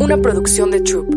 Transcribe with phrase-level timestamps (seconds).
[0.00, 1.08] una producción de Troop.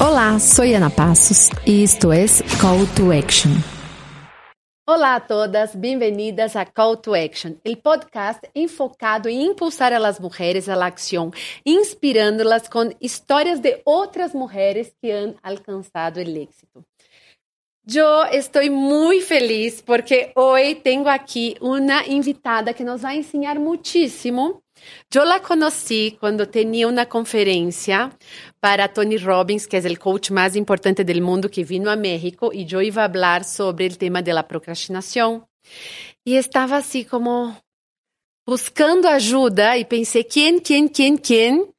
[0.00, 2.24] Olá, sou Ana Passos e isto é
[2.60, 3.50] Call to Action.
[4.86, 10.68] Olá a todas, bem-vindas a Call to Action, o podcast enfocado em impulsar as mulheres
[10.68, 11.30] à ação,
[11.64, 16.84] inspirando-las com histórias de outras mulheres que han alcançado o êxito.
[17.86, 24.63] Eu estou muito feliz porque hoje tenho aqui uma invitada que nos vai ensinar muitíssimo
[25.14, 28.10] Eu la conocí cuando tenía una conferencia
[28.60, 32.50] para Tony Robbins, que es el coach más importante del mundo que vino a México,
[32.52, 35.46] y yo iba a hablar sobre el tema de la procrastinación.
[36.24, 37.56] Y estaba así como
[38.46, 41.74] buscando ayuda y pensé, ¿quién, quién, quién, quién?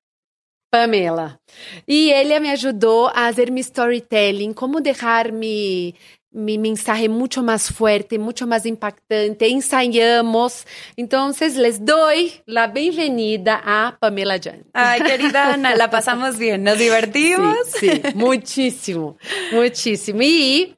[0.69, 1.39] Pamela.
[1.85, 5.95] Y ella me ayudó a hacer mi storytelling, cómo dejar mi,
[6.35, 9.49] mi mensaje mucho más fuerte, mucho más impactante.
[9.49, 10.67] Ensayamos.
[10.97, 14.65] Entonces, les doy la bienvenida a Pamela Jan.
[14.73, 17.55] Ay, querida Ana, la pasamos bien, nos divertimos.
[17.79, 19.17] Sí, sí muchísimo,
[19.51, 20.21] muchísimo.
[20.21, 20.75] Y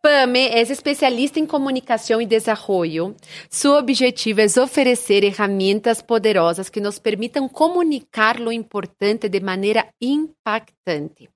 [0.00, 3.14] Pame es especialista en comunicación y desarrollo.
[3.50, 11.30] Su objetivo es ofrecer herramientas poderosas que nos permitan comunicar lo importante de manera impactante.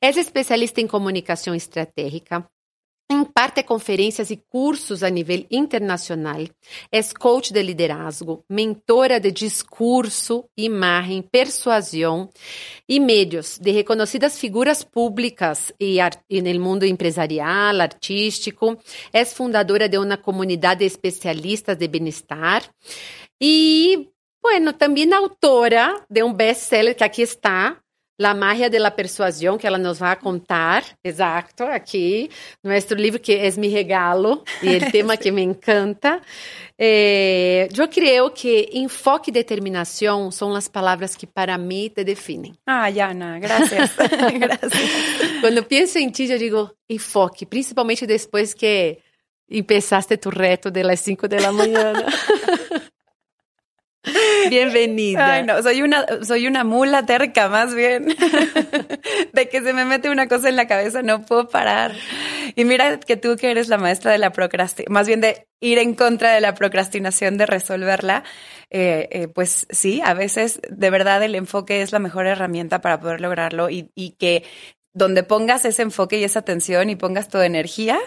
[0.00, 2.48] Es especialista en comunicación estratégica,
[3.10, 6.44] imparte conferências e cursos a nível internacional,
[6.92, 12.28] é coach de liderazgo, mentora de discurso, imagem, persuasão
[12.86, 15.98] e meios de reconhecidas figuras públicas e,
[16.28, 18.76] e no mundo empresarial, artístico.
[19.12, 22.62] É fundadora de uma comunidade de especialistas de bem-estar
[23.40, 24.08] e,
[24.42, 27.78] bueno, também autora de um best-seller que aqui está,
[28.18, 32.28] La magia de la persuasión, que ela nos vai contar, exacto, aqui,
[32.64, 36.20] nosso livro que é mi regalo, e o tema que me encanta.
[36.76, 42.54] Eh, eu creio que enfoque e determinação são as palavras que para mim te definem.
[42.66, 43.90] Ah, Yana, graças.
[45.40, 48.98] Quando penso em ti, eu digo enfoque, principalmente depois que
[49.50, 52.04] empezaste tu reto de las 5 de la mañana.
[54.50, 55.34] Bienvenida.
[55.34, 58.06] Ay, no, soy una, soy una mula terca, más bien.
[59.32, 61.94] de que se me mete una cosa en la cabeza, no puedo parar.
[62.54, 65.78] Y mira que tú que eres la maestra de la procrastinación, más bien de ir
[65.78, 68.24] en contra de la procrastinación, de resolverla,
[68.70, 73.00] eh, eh, pues sí, a veces de verdad el enfoque es la mejor herramienta para
[73.00, 74.44] poder lograrlo y, y que
[74.94, 77.98] donde pongas ese enfoque y esa atención y pongas tu energía,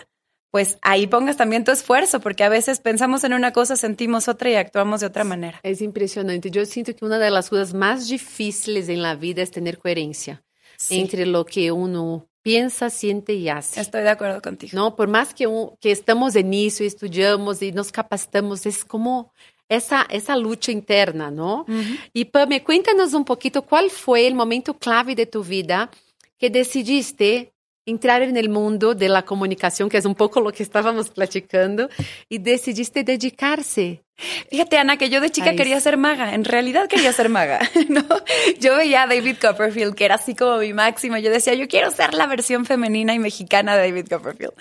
[0.51, 4.49] pues ahí pongas también tu esfuerzo, porque a veces pensamos en una cosa, sentimos otra
[4.49, 5.59] y actuamos de otra manera.
[5.63, 6.51] Es impresionante.
[6.51, 10.43] Yo siento que una de las cosas más difíciles en la vida es tener coherencia
[10.77, 10.99] sí.
[10.99, 13.79] entre lo que uno piensa, siente y hace.
[13.79, 14.71] Estoy de acuerdo contigo.
[14.75, 15.47] No, por más que,
[15.79, 19.31] que estamos en inicio, estudiamos y nos capacitamos, es como
[19.69, 21.61] essa, essa luta interna, ¿no?
[21.61, 21.99] Uh -huh.
[22.11, 25.89] Y Pame, cuéntanos un poquito cuál fue el momento clave de tu vida
[26.37, 27.53] que decidiste
[27.85, 31.89] entrar en el mundo de la comunicación, que es un poco lo que estábamos platicando,
[32.29, 34.03] y decidiste dedicarse.
[34.49, 36.33] Fíjate, Ana, que yo de chica quería ser maga.
[36.33, 37.59] En realidad quería ser maga,
[37.89, 38.03] ¿no?
[38.59, 41.17] Yo veía a David Copperfield, que era así como mi máximo.
[41.17, 44.53] Yo decía, yo quiero ser la versión femenina y mexicana de David Copperfield.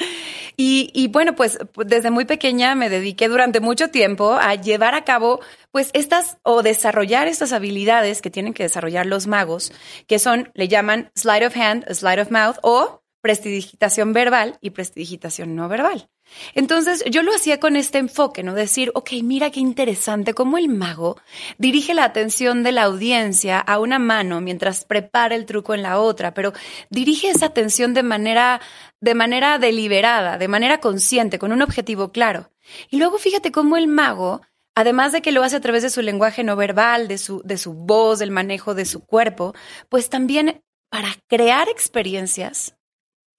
[0.56, 5.04] Y, y bueno, pues desde muy pequeña me dediqué durante mucho tiempo a llevar a
[5.04, 5.40] cabo,
[5.70, 9.72] pues estas, o desarrollar estas habilidades que tienen que desarrollar los magos,
[10.06, 15.54] que son, le llaman slide of hand, slide of mouth, o prestidigitación verbal y prestidigitación
[15.54, 16.08] no verbal.
[16.54, 18.54] Entonces yo lo hacía con este enfoque, ¿no?
[18.54, 21.20] Decir, ok, mira qué interesante cómo el mago
[21.58, 26.00] dirige la atención de la audiencia a una mano mientras prepara el truco en la
[26.00, 26.52] otra, pero
[26.88, 28.60] dirige esa atención de manera,
[29.00, 32.50] de manera deliberada, de manera consciente, con un objetivo claro.
[32.90, 34.42] Y luego fíjate cómo el mago
[34.74, 37.58] además de que lo hace a través de su lenguaje no verbal, de su, de
[37.58, 39.54] su voz, del manejo de su cuerpo,
[39.88, 42.76] pues también para crear experiencias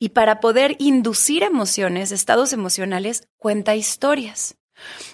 [0.01, 4.57] y para poder inducir emociones, estados emocionales, cuenta historias.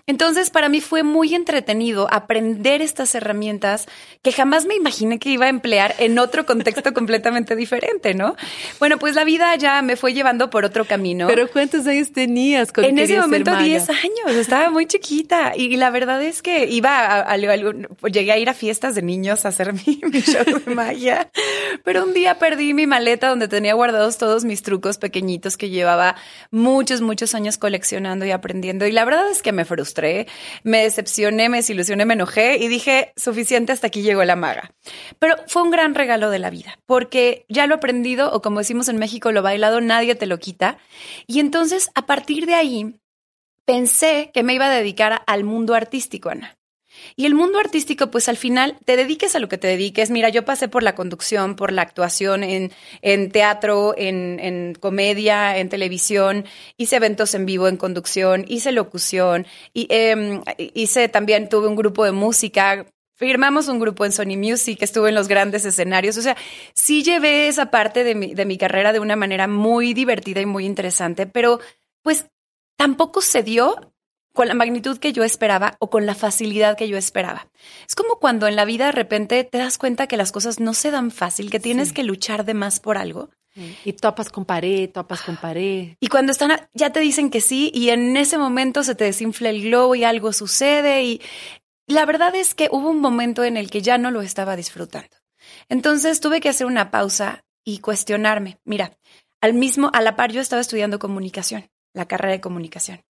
[0.05, 3.87] Entonces, para mí fue muy entretenido aprender estas herramientas
[4.21, 8.35] que jamás me imaginé que iba a emplear en otro contexto completamente diferente, ¿no?
[8.79, 11.27] Bueno, pues la vida ya me fue llevando por otro camino.
[11.27, 15.89] Pero ¿cuántos años tenías cuando En ese momento 10 años, estaba muy chiquita y, la
[15.89, 19.49] verdad es que iba a, a, a, llegué a ir a fiestas de niños a
[19.49, 21.29] hacer mi, mi show de magia,
[21.83, 26.15] pero un día perdí mi maleta donde tenía guardados todos mis trucos pequeñitos que llevaba
[26.51, 30.27] muchos, muchos años coleccionando y aprendiendo y la verdad es que me frustré,
[30.63, 34.71] me decepcioné, me desilusioné, me enojé y dije, suficiente, hasta aquí llegó la maga.
[35.19, 38.87] Pero fue un gran regalo de la vida, porque ya lo aprendido, o como decimos
[38.87, 40.77] en México, lo bailado, nadie te lo quita.
[41.25, 42.95] Y entonces, a partir de ahí,
[43.65, 46.56] pensé que me iba a dedicar al mundo artístico, Ana.
[47.19, 50.11] Y el mundo artístico, pues al final, te dediques a lo que te dediques.
[50.11, 56.45] Mira, yo pasé por la conducción, por la actuación en, teatro, en, comedia, en televisión,
[56.77, 60.41] hice eventos en vivo en conducción, hice locución, y, eh,
[60.75, 62.85] hice también, tuve un grupo de música,
[63.15, 66.17] firmamos un grupo en Sony Music, estuve en los grandes escenarios.
[66.17, 66.37] O sea,
[66.75, 71.25] sí llevé esa parte de mi carrera de una manera muy divertida y muy interesante,
[71.25, 71.59] pero
[72.03, 72.27] pues
[72.77, 73.91] tampoco se dio
[74.37, 77.47] con la magnitud que yo esperaba o con la facilidad que yo esperaba.
[77.87, 80.75] Es como cuando en la vida de repente te das cuenta que las cosas no
[80.75, 81.95] se dan fácil, que tienes sí.
[81.95, 83.31] que luchar de más por algo.
[83.83, 85.95] Y topas con pared, topas con pared.
[85.99, 89.49] Y cuando están, ya te dicen que sí, y en ese momento se te desinfla
[89.49, 91.01] el globo y algo sucede.
[91.01, 91.19] Y
[91.87, 95.17] la verdad es que hubo un momento en el que ya no lo estaba disfrutando.
[95.67, 98.59] Entonces tuve que hacer una pausa y cuestionarme.
[98.65, 98.99] Mira,
[99.41, 103.06] al mismo, a la par yo estaba estudiando comunicación, la carrera de comunicación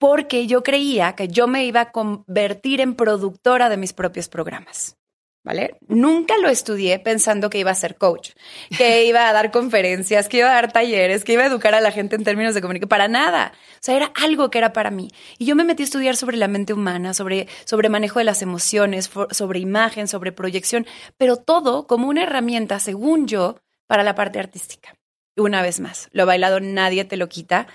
[0.00, 4.96] porque yo creía que yo me iba a convertir en productora de mis propios programas.
[5.42, 5.78] ¿Vale?
[5.88, 8.32] Nunca lo estudié pensando que iba a ser coach,
[8.76, 11.80] que iba a dar conferencias, que iba a dar talleres, que iba a educar a
[11.80, 12.90] la gente en términos de comunicación.
[12.90, 13.52] Para nada.
[13.74, 15.10] O sea, era algo que era para mí.
[15.38, 18.42] Y yo me metí a estudiar sobre la mente humana, sobre, sobre manejo de las
[18.42, 20.86] emociones, sobre imagen, sobre proyección,
[21.16, 23.56] pero todo como una herramienta, según yo,
[23.86, 24.99] para la parte artística
[25.40, 27.66] una vez más, lo bailado nadie te lo quita.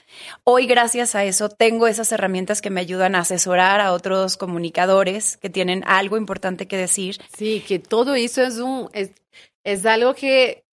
[0.43, 5.37] Hoy, gracias a eso, tengo esas herramientas que me ayudan a asesorar a otros comunicadores
[5.37, 7.17] que tienen algo importante que decir.
[7.37, 9.11] Sí, que todo eso es un es,
[9.63, 10.65] es algo que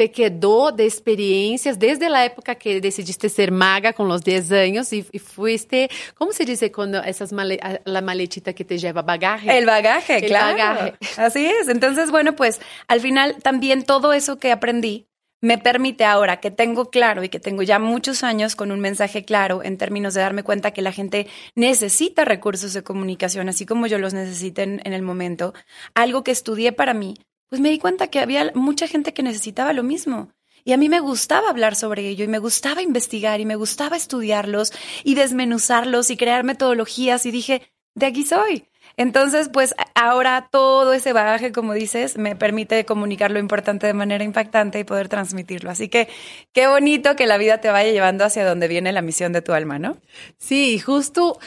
[0.00, 4.90] te quedó de experiencias desde la época que decidiste ser maga con los 10 años
[4.94, 9.58] y, y fuiste, ¿cómo se dice cuando esas male, la maletita que te lleva bagaje?
[9.58, 10.56] El bagaje, El claro.
[10.56, 10.94] Bagaje.
[11.18, 11.68] Así es.
[11.68, 15.09] Entonces, bueno, pues al final también todo eso que aprendí
[15.40, 19.24] me permite ahora que tengo claro y que tengo ya muchos años con un mensaje
[19.24, 23.86] claro en términos de darme cuenta que la gente necesita recursos de comunicación, así como
[23.86, 25.54] yo los necesité en, en, el momento,
[25.94, 27.16] algo que estudié para mí,
[27.48, 30.32] pues me di cuenta que había mucha gente que necesitaba lo mismo.
[30.64, 33.96] Y a mí me gustaba hablar sobre ello y me gustaba investigar y me gustaba
[33.96, 34.72] estudiarlos
[35.04, 37.62] y desmenuzarlos y crear metodologías y dije,
[37.94, 38.69] de aquí soy.
[39.00, 44.24] Entonces, pues ahora todo ese bagaje, como dices, me permite comunicar lo importante de manera
[44.24, 45.70] impactante y poder transmitirlo.
[45.70, 46.06] Así que
[46.52, 49.54] qué bonito que la vida te vaya llevando hacia donde viene la misión de tu
[49.54, 49.96] alma, ¿no?
[50.36, 51.38] Sí, justo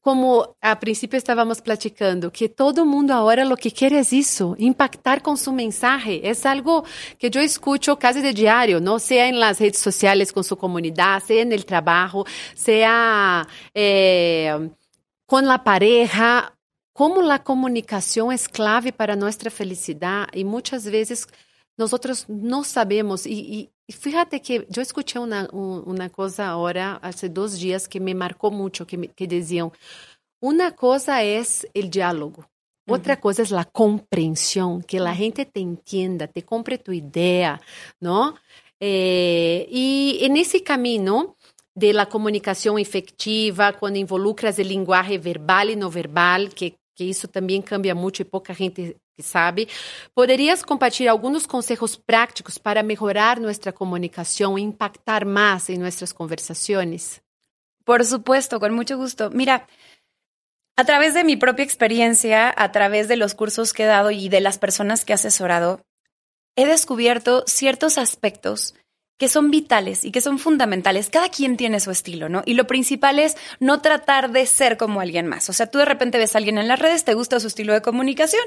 [0.00, 5.20] como a principio estábamos platicando, que todo mundo ahora lo que quiere es eso, impactar
[5.20, 6.30] con su mensaje.
[6.30, 6.84] Es algo
[7.18, 9.00] que yo escucho casi de diario, ¿no?
[9.00, 14.70] Sea en las redes sociales con su comunidad, sea en el trabajo, sea eh,
[15.26, 16.54] con la pareja
[16.98, 21.28] como la comunicación es clave para nuestra felicidad y muchas veces
[21.76, 23.24] nosotros no sabemos.
[23.24, 28.16] Y, y fíjate que yo escuché una, una, cosa ahora, hace dos días, que me
[28.16, 29.70] marcó mucho, que, me, que decían,
[30.40, 32.50] una cosa es el diálogo.
[32.88, 33.20] Otra uh -huh.
[33.20, 37.60] cosa es la comprensión, que la gente te entienda, te compre tu idea,
[38.00, 38.34] ¿no?
[38.80, 41.36] Eh, y en ese camino
[41.76, 47.28] de la comunicación efectiva, cuando involucras el lenguaje verbal y no verbal, que que isso
[47.28, 49.68] também cambia muito e pouca gente sabe.
[50.12, 57.22] ¿Podrías compartir algunos consejos prácticos para mejorar nuestra comunicación e impactar más en nuestras conversaciones?
[57.84, 59.30] Por supuesto, con mucho gusto.
[59.30, 59.68] Mira,
[60.76, 64.28] a través de mi propia experiencia, a través de los cursos que he dado y
[64.28, 65.80] de las personas que he asesorado,
[66.56, 68.74] he descubierto ciertos aspectos
[69.18, 71.10] que son vitales y que son fundamentales.
[71.10, 72.42] Cada quien tiene su estilo, ¿no?
[72.46, 75.50] Y lo principal es no tratar de ser como alguien más.
[75.50, 77.72] O sea, tú de repente ves a alguien en las redes, te gusta su estilo
[77.72, 78.42] de comunicación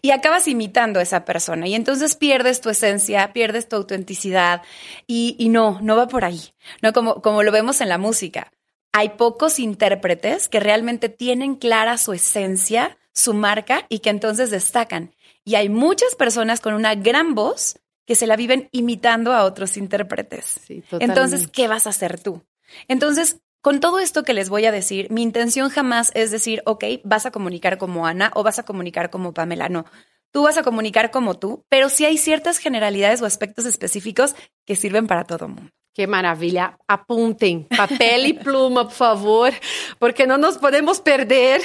[0.00, 1.66] y acabas imitando a esa persona.
[1.66, 4.62] Y entonces pierdes tu esencia, pierdes tu autenticidad
[5.06, 6.40] y, no, no va por ahí.
[6.80, 8.52] No como, como lo vemos en la música.
[8.92, 15.14] Hay pocos intérpretes que realmente tienen clara su esencia, su marca y que entonces destacan.
[15.44, 19.76] Y hay muchas personas con una gran voz que se la viven imitando a otros
[19.76, 20.60] intérpretes.
[20.66, 22.42] Sí, Entonces, ¿qué vas a hacer tú?
[22.88, 26.84] Entonces, con todo esto que les voy a decir, mi intención jamás es decir, ok,
[27.04, 29.68] vas a comunicar como Ana o vas a comunicar como Pamela.
[29.68, 29.86] No,
[30.32, 34.34] tú vas a comunicar como tú, pero sí hay ciertas generalidades o aspectos específicos
[34.66, 35.70] que sirven para todo mundo.
[35.94, 36.78] Qué maravilla.
[36.88, 39.52] Apunten papel y pluma, por favor,
[39.98, 41.60] porque no nos podemos perder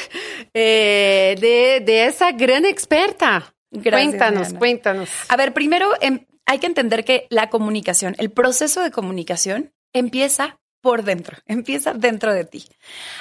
[0.53, 3.55] eh, de, de esa gran experta.
[3.71, 4.59] Gracias, cuéntanos, Diana.
[4.59, 5.09] cuéntanos.
[5.29, 10.59] A ver, primero em, hay que entender que la comunicación, el proceso de comunicación empieza
[10.81, 12.65] por dentro, empieza dentro de ti.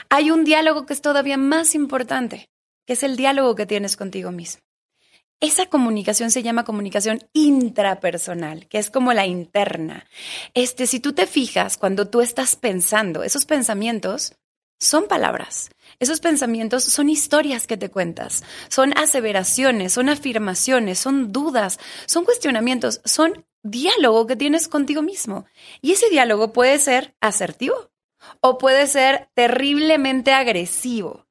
[0.09, 2.49] Hay un diálogo que es todavía más importante,
[2.87, 4.63] que es el diálogo que tienes contigo mismo.
[5.39, 10.07] Esa comunicación se llama comunicación intrapersonal, que es como la interna.
[10.55, 14.35] Este, si tú te fijas, cuando tú estás pensando, esos pensamientos
[14.79, 15.71] son palabras.
[15.99, 23.01] Esos pensamientos son historias que te cuentas, son aseveraciones, son afirmaciones, son dudas, son cuestionamientos,
[23.05, 25.47] son diálogo que tienes contigo mismo.
[25.81, 27.91] Y ese diálogo puede ser asertivo
[28.41, 31.27] o puede ser terriblemente agresivo.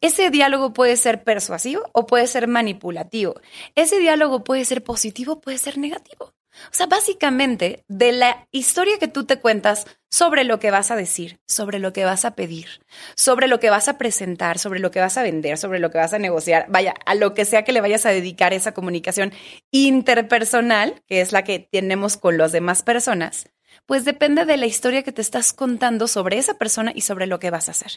[0.00, 3.40] Ese diálogo puede ser persuasivo o puede ser manipulativo.
[3.74, 6.34] Ese diálogo puede ser positivo o puede ser negativo.
[6.66, 10.96] O sea, básicamente, de la historia que tú te cuentas sobre lo que vas a
[10.96, 14.90] decir, sobre lo que vas a pedir, sobre lo que vas a presentar, sobre lo
[14.90, 17.62] que vas a vender, sobre lo que vas a negociar, vaya, a lo que sea
[17.62, 19.32] que le vayas a dedicar esa comunicación
[19.70, 23.48] interpersonal, que es la que tenemos con las demás personas,
[23.86, 27.38] pues depende de la historia que te estás contando sobre esa persona y sobre lo
[27.38, 27.92] que vas a hacer.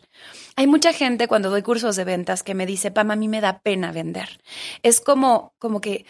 [0.55, 3.41] Hay mucha gente cuando doy cursos de ventas que me dice, Pam, a mí me
[3.41, 4.39] da pena vender.
[4.83, 6.05] Es como, como que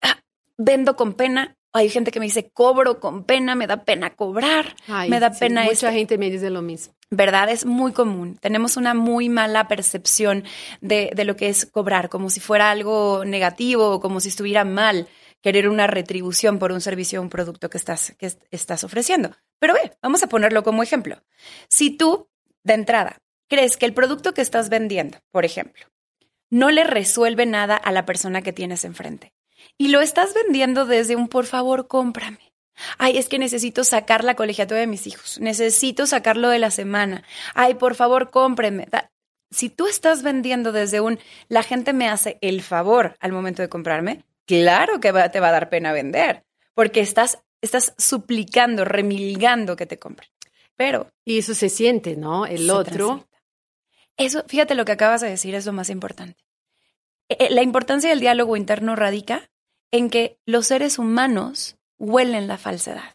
[0.00, 0.18] ah,
[0.56, 4.76] vendo con pena hay gente que me dice, cobro con pena, me da pena cobrar,
[5.08, 5.64] me da pena.
[5.64, 6.94] Mucha gente me dice lo mismo.
[7.10, 7.50] ¿Verdad?
[7.50, 8.38] Es muy común.
[8.40, 10.44] Tenemos una muy mala percepción
[10.80, 14.64] de, de lo que es cobrar, como si fuera algo negativo o como si estuviera
[14.64, 15.08] mal
[15.42, 19.32] querer una retribución por un servicio o un producto que estás, que estás ofreciendo.
[19.58, 21.22] Pero ve, vamos a ponerlo como ejemplo.
[21.68, 22.28] Si tú,
[22.62, 25.86] de entrada, crees que el producto que estás vendiendo, por ejemplo,
[26.48, 29.34] no le resuelve nada a la persona que tienes enfrente,
[29.78, 32.52] y lo estás vendiendo desde un por favor, cómprame.
[32.98, 35.38] Ay, es que necesito sacar la colegiatura de mis hijos.
[35.40, 37.24] Necesito sacarlo de la semana.
[37.54, 38.88] Ay, por favor, cómpreme.
[39.50, 43.68] Si tú estás vendiendo desde un la gente me hace el favor al momento de
[43.68, 49.86] comprarme, claro que te va a dar pena vender, porque estás, estás suplicando, remilgando que
[49.86, 50.28] te compren.
[50.76, 51.08] Pero.
[51.24, 52.46] Y eso se siente, ¿no?
[52.46, 53.28] El otro.
[54.16, 56.42] Eso, fíjate lo que acabas de decir, es lo más importante.
[57.28, 59.50] E, e, la importancia del diálogo interno radica
[59.92, 63.14] en que los seres humanos huelen la falsedad.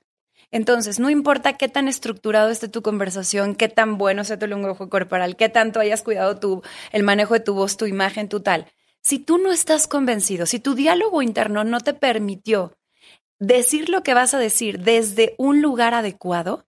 [0.50, 4.88] Entonces, no importa qué tan estructurado esté tu conversación, qué tan bueno sea tu lenguaje
[4.88, 6.62] corporal, qué tanto hayas cuidado tu,
[6.94, 8.68] el manejo de tu voz, tu imagen, tu tal.
[9.02, 12.78] Si tú no estás convencido, si tu diálogo interno no te permitió
[13.40, 16.66] decir lo que vas a decir desde un lugar adecuado,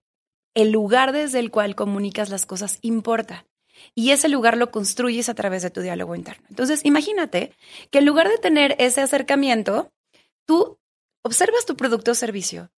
[0.54, 3.46] el lugar desde el cual comunicas las cosas importa.
[3.94, 6.44] Y ese lugar lo construyes a través de tu diálogo interno.
[6.50, 7.54] Entonces, imagínate
[7.90, 9.90] que en lugar de tener ese acercamiento,
[10.44, 10.78] tú
[11.22, 12.70] observas tu producto o servicio,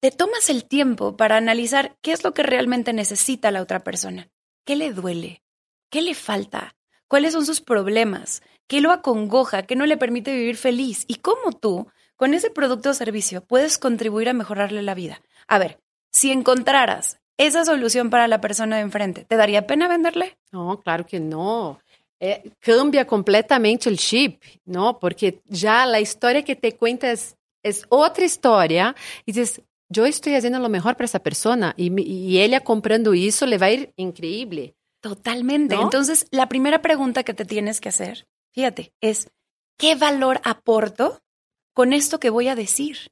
[0.00, 4.28] te tomas el tiempo para analizar qué es lo que realmente necesita la otra persona,
[4.64, 5.42] qué le duele,
[5.90, 6.76] qué le falta,
[7.08, 11.52] cuáles son sus problemas, qué lo acongoja, qué no le permite vivir feliz y cómo
[11.52, 15.20] tú, con ese producto o servicio, puedes contribuir a mejorarle la vida.
[15.48, 20.38] A ver, si encontraras esa solución para la persona de enfrente, ¿te daría pena venderle?
[20.52, 21.80] No, claro que no.
[22.24, 24.94] É, cambia completamente o chip, não?
[24.94, 28.94] Porque já a história que te cuentas é outra história
[29.26, 29.60] e diz,
[29.94, 33.74] eu estou fazendo o melhor para essa pessoa e, e ela comprando isso le vai
[33.74, 34.74] ir increíble.
[35.02, 35.76] Totalmente.
[35.76, 35.82] ¿no?
[35.82, 39.28] Entonces, la primera pregunta que te tienes que hacer, fíjate, es,
[39.76, 41.20] ¿qué valor aporto
[41.74, 43.10] con esto que voy a decir?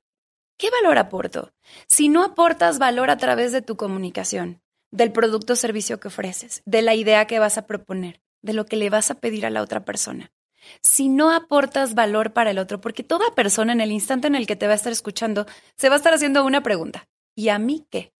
[0.57, 1.52] ¿Qué valor aporto?
[1.87, 6.62] Si no aportas valor a través de tu comunicación, del producto o servicio que ofreces,
[6.64, 9.50] de la idea que vas a proponer, de lo que le vas a pedir a
[9.50, 10.32] la otra persona.
[10.80, 14.46] Si no aportas valor para el otro, porque toda persona en el instante en el
[14.46, 15.46] que te va a estar escuchando
[15.76, 17.08] se va a estar haciendo una pregunta.
[17.34, 18.12] ¿Y a mí qué?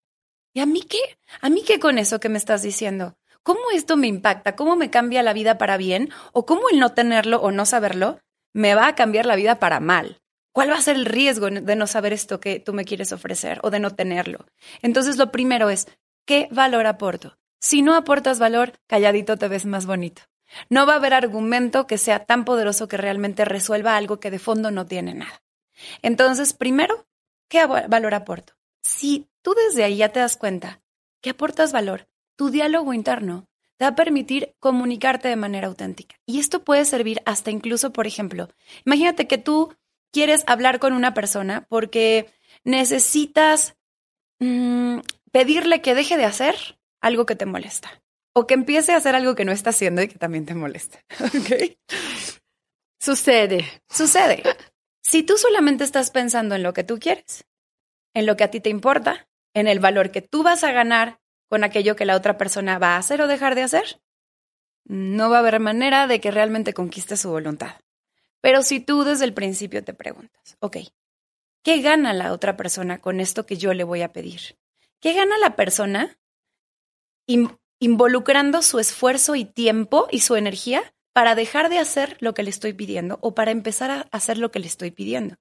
[0.53, 0.99] ¿Y a mí qué?
[1.41, 3.17] ¿A mí qué con eso que me estás diciendo?
[3.43, 4.55] ¿Cómo esto me impacta?
[4.55, 6.09] ¿Cómo me cambia la vida para bien?
[6.31, 8.19] ¿O cómo el no tenerlo o no saberlo
[8.53, 10.21] me va a cambiar la vida para mal?
[10.53, 13.59] ¿Cuál va a ser el riesgo de no saber esto que tú me quieres ofrecer
[13.63, 14.45] o de no tenerlo?
[14.83, 15.87] Entonces, lo primero es,
[16.25, 17.37] ¿qué valor aporto?
[17.63, 20.23] Si no aportas valor, calladito te ves más bonito.
[20.69, 24.37] No va a haber argumento que sea tan poderoso que realmente resuelva algo que de
[24.37, 25.41] fondo no tiene nada.
[26.01, 27.07] Entonces, primero,
[27.47, 28.51] ¿qué valor aporto?
[28.83, 30.81] Si tú desde ahí ya te das cuenta
[31.21, 36.17] que aportas valor, tu diálogo interno te va a permitir comunicarte de manera auténtica.
[36.25, 38.49] Y esto puede servir hasta incluso, por ejemplo,
[38.85, 39.73] imagínate que tú
[40.11, 42.29] quieres hablar con una persona porque
[42.65, 43.77] necesitas
[44.39, 44.99] mmm,
[45.31, 46.55] pedirle que deje de hacer
[47.03, 48.01] algo que te molesta.
[48.33, 50.99] O que empiece a hacer algo que no está haciendo y que también te molesta.
[51.19, 51.77] ¿Ok?
[52.99, 53.69] Sucede.
[53.89, 54.41] Sucede.
[55.01, 57.45] Si tú solamente estás pensando en lo que tú quieres,
[58.15, 61.19] en lo que a ti te importa, en el valor que tú vas a ganar
[61.49, 64.01] con aquello que la otra persona va a hacer o dejar de hacer,
[64.85, 67.75] no va a haber manera de que realmente conquiste su voluntad.
[68.41, 70.77] Pero si tú desde el principio te preguntas, ok,
[71.63, 74.57] ¿qué gana la otra persona con esto que yo le voy a pedir?
[74.99, 76.17] ¿Qué gana la persona
[77.79, 82.49] involucrando su esfuerzo y tiempo y su energía para dejar de hacer lo que le
[82.49, 85.35] estoy pidiendo o para empezar a hacer lo que le estoy pidiendo.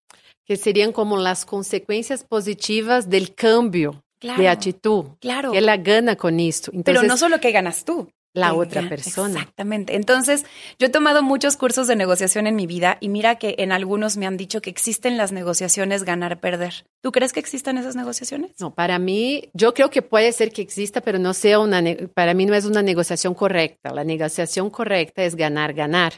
[0.45, 5.07] Que serían como las consecuencias positivas del cambio de actitud.
[5.21, 5.53] Claro.
[5.53, 6.71] Que ella gana con esto.
[6.85, 9.41] Pero no solo que ganas tú, la otra persona.
[9.41, 9.95] Exactamente.
[9.95, 10.45] Entonces,
[10.79, 14.17] yo he tomado muchos cursos de negociación en mi vida y mira que en algunos
[14.17, 16.87] me han dicho que existen las negociaciones ganar-perder.
[17.03, 18.53] ¿Tú crees que existan esas negociaciones?
[18.59, 21.83] No, para mí, yo creo que puede ser que exista, pero no sea una,
[22.15, 23.93] para mí no es una negociación correcta.
[23.93, 26.15] La negociación correcta es ganar-ganar.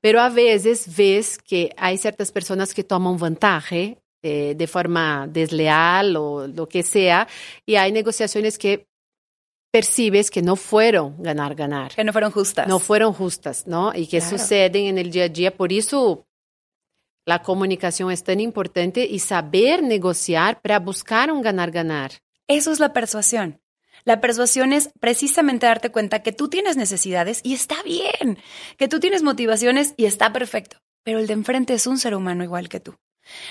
[0.00, 3.58] Pero a veces ves que hay ciertas personas que toman ventaja
[4.22, 7.28] eh, de forma desleal o lo que sea,
[7.64, 8.88] y hay negociaciones que
[9.70, 11.94] percibes que no fueron ganar, ganar.
[11.94, 12.66] Que no fueron justas.
[12.68, 13.92] No fueron justas, ¿no?
[13.94, 14.38] Y que Claro.
[14.38, 15.56] suceden en el día a día.
[15.56, 16.26] Por eso
[17.26, 22.12] la comunicación es tan importante y saber negociar para buscar un ganar, ganar.
[22.46, 23.60] Eso es la persuasión.
[24.04, 28.38] La persuasión es precisamente darte cuenta que tú tienes necesidades y está bien,
[28.78, 32.44] que tú tienes motivaciones y está perfecto, pero el de enfrente es un ser humano
[32.44, 32.94] igual que tú.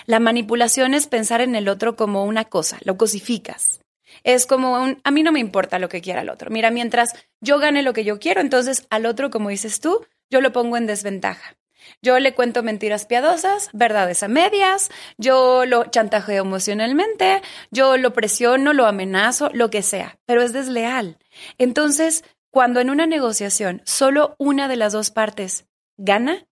[0.08, 3.82] La manipulación es pensar en el otro como una cosa, lo cosificas.
[4.24, 6.50] Es como un, a mí no me importa lo que quiera el otro.
[6.50, 10.42] Mira, mientras yo gane lo que yo quiero, entonces al otro, como dices tú, yo
[10.42, 11.58] lo pongo en desventaja.
[12.02, 18.74] Yo le cuento mentiras piadosas, verdades a medias, yo lo chantajeo emocionalmente, yo lo presiono,
[18.74, 21.18] lo amenazo, lo que sea, pero es desleal.
[21.58, 25.66] Entonces, cuando en una negociación solo una de las dos partes
[25.98, 26.46] gana,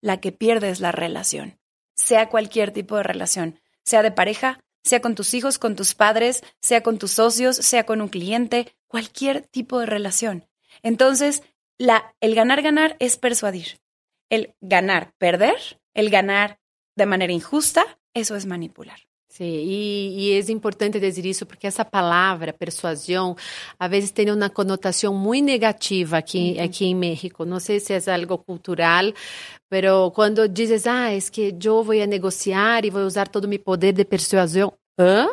[0.00, 1.58] la que pierde es la relación,
[1.94, 6.42] sea cualquier tipo de relación, sea de pareja, sea con tus hijos, con tus padres,
[6.62, 10.48] sea con tus socios, sea con un cliente, cualquier tipo de relación.
[10.82, 11.42] Entonces,
[11.78, 13.80] el ganar-ganar es persuadir.
[14.30, 16.60] El ganar-perder, el ganar
[16.94, 19.00] de manera injusta, eso es manipular.
[19.36, 23.36] Sí, y, y es importante decir eso porque esa palabra, persuasión,
[23.78, 27.44] a veces tiene una connotación muy negativa aquí, aquí en México.
[27.44, 29.14] No sé si es algo cultural,
[29.68, 33.46] pero cuando dices, ah, es que yo voy a negociar y voy a usar todo
[33.46, 35.28] mi poder de persuasión, ¿ah?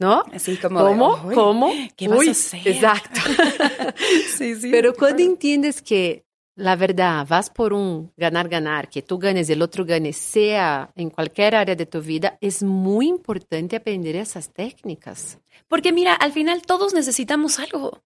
[0.00, 0.22] ¿No?
[0.32, 1.20] Así como de, ¿Cómo?
[1.26, 1.72] "Uy, ¿Cómo?
[1.96, 3.20] ¿qué vas a Uy, hacer?" Exacto.
[4.38, 4.70] Sí, sí.
[4.70, 6.24] Pero cuando entiendes que
[6.58, 11.54] la verdad vas por un ganar-ganar, que tú ganes el otro gane, sea en cualquier
[11.54, 15.38] área de tu vida, es muy importante aprender esas técnicas.
[15.68, 18.02] Porque mira, al final todos necesitamos algo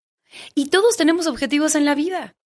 [0.55, 2.37] y todos tenemos objetivos en la vida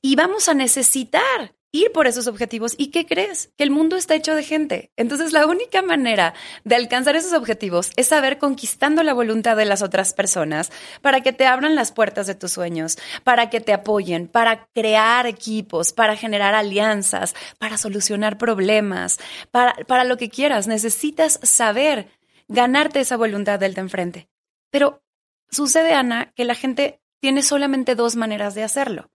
[0.00, 2.74] y vamos a necesitar ir por esos objetivos.
[2.76, 3.50] ¿Y qué crees?
[3.56, 4.90] Que el mundo está hecho de gente.
[4.96, 9.82] Entonces la única manera de alcanzar esos objetivos es saber conquistando la voluntad de las
[9.82, 14.26] otras personas para que te abran las puertas de tus sueños, para que te apoyen,
[14.26, 19.18] para crear equipos, para generar alianzas, para solucionar problemas,
[19.50, 20.66] para, para lo que quieras.
[20.66, 22.08] Necesitas saber
[22.48, 24.28] ganarte esa voluntad del de enfrente.
[24.70, 25.02] Pero
[25.50, 29.10] sucede, Ana, que la gente tiene solamente dos maneras de hacerlo.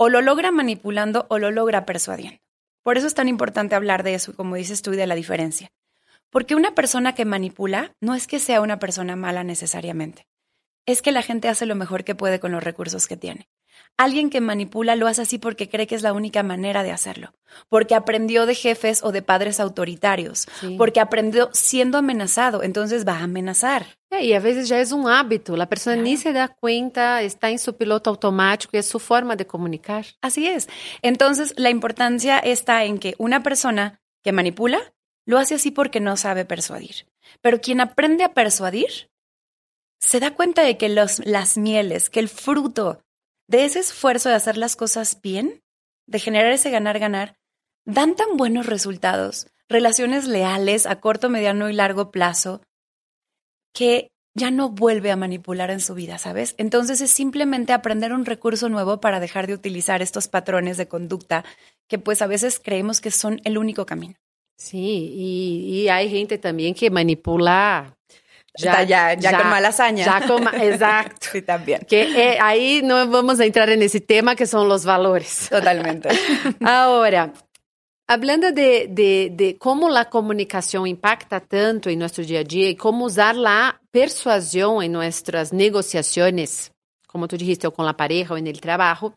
[0.00, 2.38] O lo logra manipulando o lo logra persuadiendo.
[2.82, 5.72] Por eso es tan importante hablar de eso, como dices tú, y de la diferencia.
[6.30, 10.26] Porque una persona que manipula no es que sea una persona mala necesariamente.
[10.86, 13.48] Es que la gente hace lo mejor que puede con los recursos que tiene.
[13.96, 17.34] Alguien que manipula lo hace así porque cree que es la única manera de hacerlo,
[17.68, 20.76] porque aprendió de jefes o de padres autoritarios, Sí.
[20.78, 23.97] porque aprendió siendo amenazado, entonces va a amenazar.
[24.10, 27.50] É, e às vezes já é um hábito, a pessoa nem se dá conta, está
[27.50, 30.06] em seu piloto automático e é sua forma de comunicar.
[30.22, 30.66] Así es.
[31.02, 34.80] Entonces, la importancia está en que una persona que manipula
[35.26, 37.06] lo hace así porque no sabe persuadir.
[37.42, 39.10] Pero quien aprende a persuadir
[40.00, 43.02] se da cuenta de que los, las mieles, que el fruto
[43.46, 45.62] de ese esfuerzo de hacer las cosas bien,
[46.06, 47.36] de generar ese ganar-ganar,
[47.84, 52.62] dan tan buenos resultados, relaciones leales a corto, mediano y largo plazo,
[53.78, 56.54] que ya no vuelve a manipular en su vida, ¿sabes?
[56.58, 61.44] Entonces es simplemente aprender un recurso nuevo para dejar de utilizar estos patrones de conducta
[61.88, 64.14] que pues a veces creemos que son el único camino.
[64.72, 67.94] E, e há gente também que manipula
[68.58, 70.02] Está ya- ya con mala hazaña.
[70.02, 70.34] Exato.
[71.32, 71.80] Sí, también.
[71.86, 75.48] Que é, aí não vamos a entrar nesse tema que são os valores.
[75.48, 76.08] Totalmente.
[76.64, 77.32] Ahora,
[78.08, 82.74] hablando de, de, de cómo la comunicación impacta tanto en nuestro día a día y
[82.74, 86.72] cómo usar la persuasión en nuestras negociaciones,
[87.06, 89.14] como tú dijiste, o con la pareja o en el trabajo,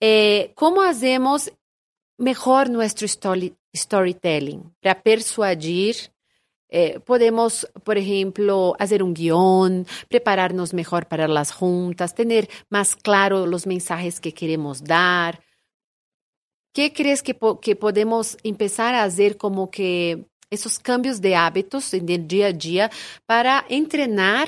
[0.00, 1.52] eh, ¿cómo hacemos
[2.18, 5.96] mejor nuestro story- storytelling para persuadir?
[6.68, 13.46] Eh, podemos, por ejemplo, hacer un guión, prepararnos mejor para las juntas, tener más claro
[13.46, 15.45] los mensajes que queremos dar.
[16.76, 21.94] ¿Qué crees que, po- que podemos empezar a hacer como que esos cambios de hábitos
[21.94, 22.90] en el día a día
[23.24, 24.46] para entrenar?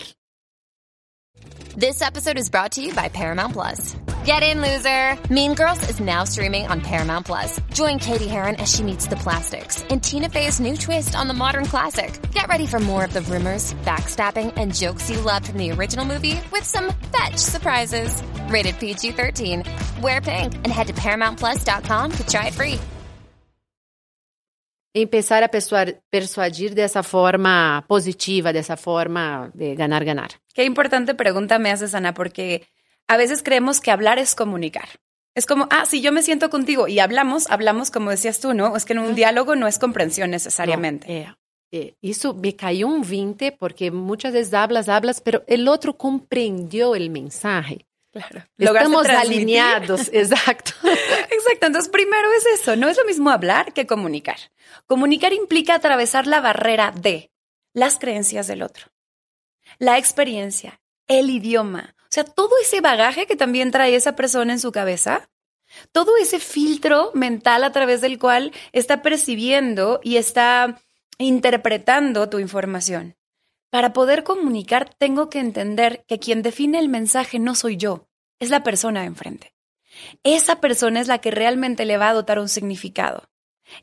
[1.75, 3.95] This episode is brought to you by Paramount Plus.
[4.29, 5.17] Get in, loser!
[5.33, 7.59] Mean Girls is now streaming on Paramount Plus.
[7.73, 11.33] Join Katie Heron as she meets the plastics in Tina Fey's new twist on the
[11.33, 12.21] modern classic.
[12.33, 16.05] Get ready for more of the rumors, backstabbing, and jokes you loved from the original
[16.05, 18.23] movie with some fetch surprises.
[18.51, 19.63] Rated PG 13.
[20.03, 22.79] wear pink, and head to ParamountPlus.com to try it free.
[24.95, 30.33] Empezar a persuadir, persuadir dessa forma positiva, dessa forma de ganar, ganar.
[30.55, 32.67] Qué importante pregunta me haces, Ana, porque
[33.09, 34.89] a veces creemos que hablar es comunicar.
[35.35, 38.77] Es como, ah, si yo me siento contigo y hablamos, hablamos como decías tú, ¿no?
[38.77, 41.07] Es que en un diálogo no es comprensión necesariamente.
[41.11, 41.35] É,
[41.73, 46.95] é, isso me caiu um 20, porque muitas vezes hablas, hablas, pero el otro comprendió
[46.95, 47.87] el mensaje.
[48.11, 48.43] Claro.
[48.57, 50.73] Estamos alineados, exacto.
[50.83, 54.39] Exacto, entonces primero es eso, no es lo mismo hablar que comunicar.
[54.87, 57.31] Comunicar implica atravesar la barrera de
[57.75, 58.87] las creencias del otro,
[59.79, 64.61] la experiencia, el idioma, o sea, todo ese bagaje que también trae esa persona en
[64.61, 65.29] su cabeza,
[65.93, 70.81] todo ese filtro mental a través del cual está percibiendo y está
[71.19, 73.17] interpretando tu información.
[73.71, 78.49] Para poder comunicar tengo que entender que quien define el mensaje no soy yo, es
[78.49, 79.53] la persona enfrente.
[80.23, 83.29] Esa persona es la que realmente le va a dotar un significado.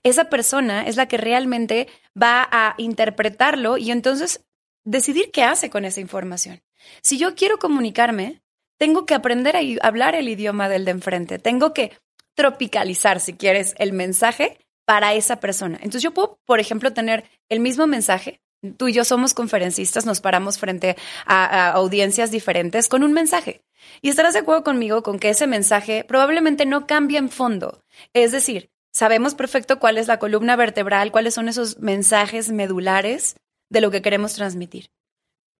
[0.01, 1.87] Esa persona es la que realmente
[2.19, 4.43] va a interpretarlo y entonces
[4.83, 6.63] decidir qué hace con esa información.
[7.01, 8.41] Si yo quiero comunicarme,
[8.77, 11.39] tengo que aprender a hablar el idioma del de enfrente.
[11.39, 11.97] Tengo que
[12.35, 15.77] tropicalizar, si quieres, el mensaje para esa persona.
[15.77, 18.41] Entonces yo puedo, por ejemplo, tener el mismo mensaje.
[18.77, 20.95] Tú y yo somos conferencistas, nos paramos frente
[21.25, 23.61] a, a audiencias diferentes con un mensaje.
[24.01, 27.83] Y estarás de acuerdo conmigo con que ese mensaje probablemente no cambia en fondo.
[28.13, 33.35] Es decir, sabemos perfecto cuál es la columna vertebral, cuáles son esos mensajes medulares
[33.69, 34.89] de lo que queremos transmitir.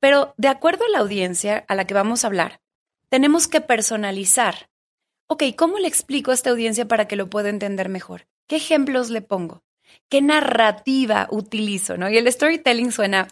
[0.06, 2.62] Pero de acuerdo a la audiencia a la que vamos a hablar,
[3.10, 4.70] tenemos que personalizar.
[5.26, 8.28] Ok, ¿cómo le explico a esta audiencia para que lo pueda entender mejor?
[8.46, 9.64] ¿Qué ejemplos le pongo?
[10.08, 11.98] ¿Qué narrativa utilizo?
[11.98, 12.08] ¿no?
[12.08, 13.28] Y el storytelling suena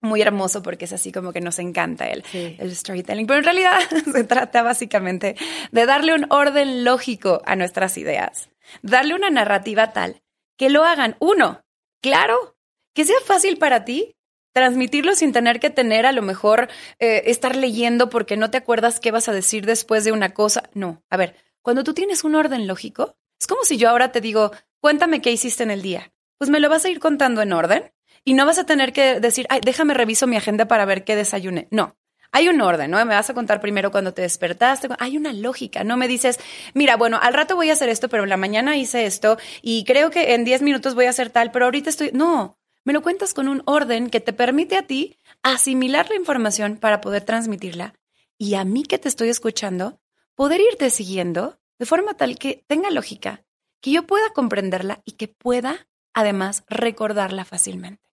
[0.00, 2.56] muy hermoso porque es así como que nos encanta el, Sí.
[2.58, 3.26] el storytelling.
[3.26, 3.78] Pero en realidad
[4.10, 5.36] se trata básicamente
[5.70, 8.48] de darle un orden lógico a nuestras ideas.
[8.80, 10.22] Darle una narrativa tal
[10.56, 11.60] que lo hagan, uno,
[12.00, 12.56] claro,
[12.94, 14.16] que sea fácil para ti
[14.56, 19.00] transmitirlo sin tener que tener a lo mejor eh, estar leyendo porque no te acuerdas
[19.00, 20.70] qué vas a decir después de una cosa.
[20.72, 24.22] No, a ver, cuando tú tienes un orden lógico, es como si yo ahora te
[24.22, 26.10] digo, cuéntame qué hiciste en el día.
[26.38, 27.92] Pues me lo vas a ir contando en orden
[28.24, 31.16] y no vas a tener que decir, ay, déjame reviso mi agenda para ver qué
[31.16, 31.68] desayuné.
[31.70, 31.98] No.
[32.32, 32.96] Hay un orden, ¿no?
[33.04, 34.88] Me vas a contar primero cuando te despertaste.
[34.98, 36.40] Hay una lógica, no me dices,
[36.72, 39.84] mira, bueno, al rato voy a hacer esto, pero en la mañana hice esto y
[39.84, 42.10] creo que en 10 minutos voy a hacer tal, pero ahorita estoy.
[42.14, 46.76] No, me lo cuentas con un orden que te permite a ti asimilar la información
[46.76, 47.94] para poder transmitirla
[48.38, 49.98] y a mí que te estoy escuchando,
[50.36, 53.44] poder irte siguiendo de forma tal que tenga lógica,
[53.80, 58.08] que yo pueda comprenderla y que pueda además recordarla fácilmente.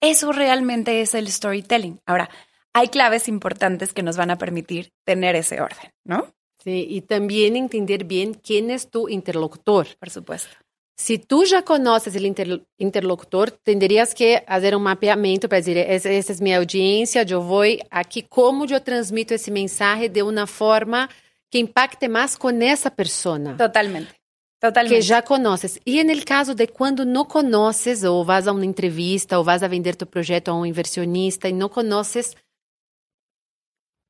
[0.00, 2.00] Eso realmente es el storytelling.
[2.04, 2.28] Ahora,
[2.72, 6.34] hay claves importantes que nos van a permitir tener ese orden, ¿no?
[6.58, 9.86] Sí, y también entender bien quién es tu interlocutor.
[10.00, 10.56] Por supuesto.
[11.00, 16.10] Si tú ya conoces el inter- interlocutor, tendrías que hacer un mapeamiento para decir, esa,
[16.10, 21.08] esa es mi audiencia, yo voy aquí, cómo yo transmito ese mensaje de una forma
[21.50, 24.12] que impacte más con esa persona Totalmente.
[24.60, 24.96] Totalmente.
[24.96, 25.78] que já conoces.
[25.86, 29.62] E en el caso de quando não conoces, ou vas a uma entrevista, ou vas
[29.62, 32.34] a vender tu projeto a um inversionista e não conoces,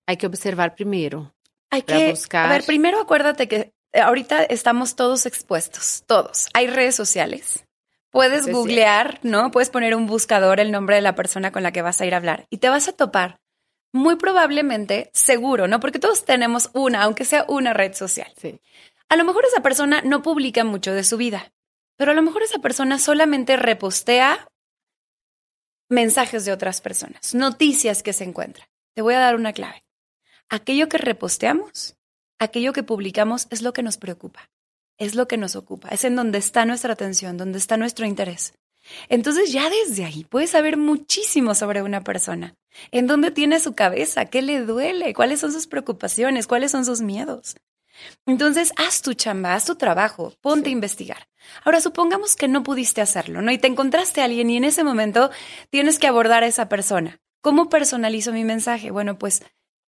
[0.08, 1.30] hay que observar primero.
[1.70, 2.46] Hay para que, buscar.
[2.46, 6.48] a ver, primero acuérdate que eh, ahorita estamos todos expuestos, todos.
[6.54, 7.64] Hay redes sociales.
[8.10, 9.50] Puedes googlear, ¿no?
[9.50, 12.14] Puedes poner un buscador el nombre de la persona con la que vas a ir
[12.14, 13.38] a hablar y te vas a topar.
[13.92, 15.80] Muy probablemente, seguro, ¿no?
[15.80, 18.32] Porque todos tenemos una, aunque sea una red social.
[18.36, 18.60] Sí.
[19.08, 21.52] A lo mejor esa persona no publica mucho de su vida,
[21.96, 24.46] pero a lo mejor esa persona solamente repostea
[25.88, 28.68] mensajes de otras personas, noticias que se encuentran.
[28.94, 29.84] Te voy a dar una clave.
[30.48, 31.97] Aquello que reposteamos,
[32.38, 34.50] aquello que publicamos es lo que nos preocupa,
[34.96, 38.54] es lo que nos ocupa, es en donde está nuestra atención, donde está nuestro interés.
[39.08, 42.54] Entonces ya desde ahí puedes saber muchísimo sobre una persona,
[42.90, 47.00] en dónde tiene su cabeza, qué le duele, cuáles son sus preocupaciones, cuáles son sus
[47.00, 47.56] miedos.
[48.26, 51.28] Entonces, haz tu chamba, haz tu trabajo, ponte a investigar.
[51.64, 53.50] Ahora, supongamos que no pudiste hacerlo, ¿no?
[53.50, 55.30] Y te encontraste a alguien y en ese momento
[55.70, 57.18] tienes que abordar a esa persona.
[57.40, 58.90] ¿Cómo personalizo mi mensaje?
[58.90, 59.42] Bueno, pues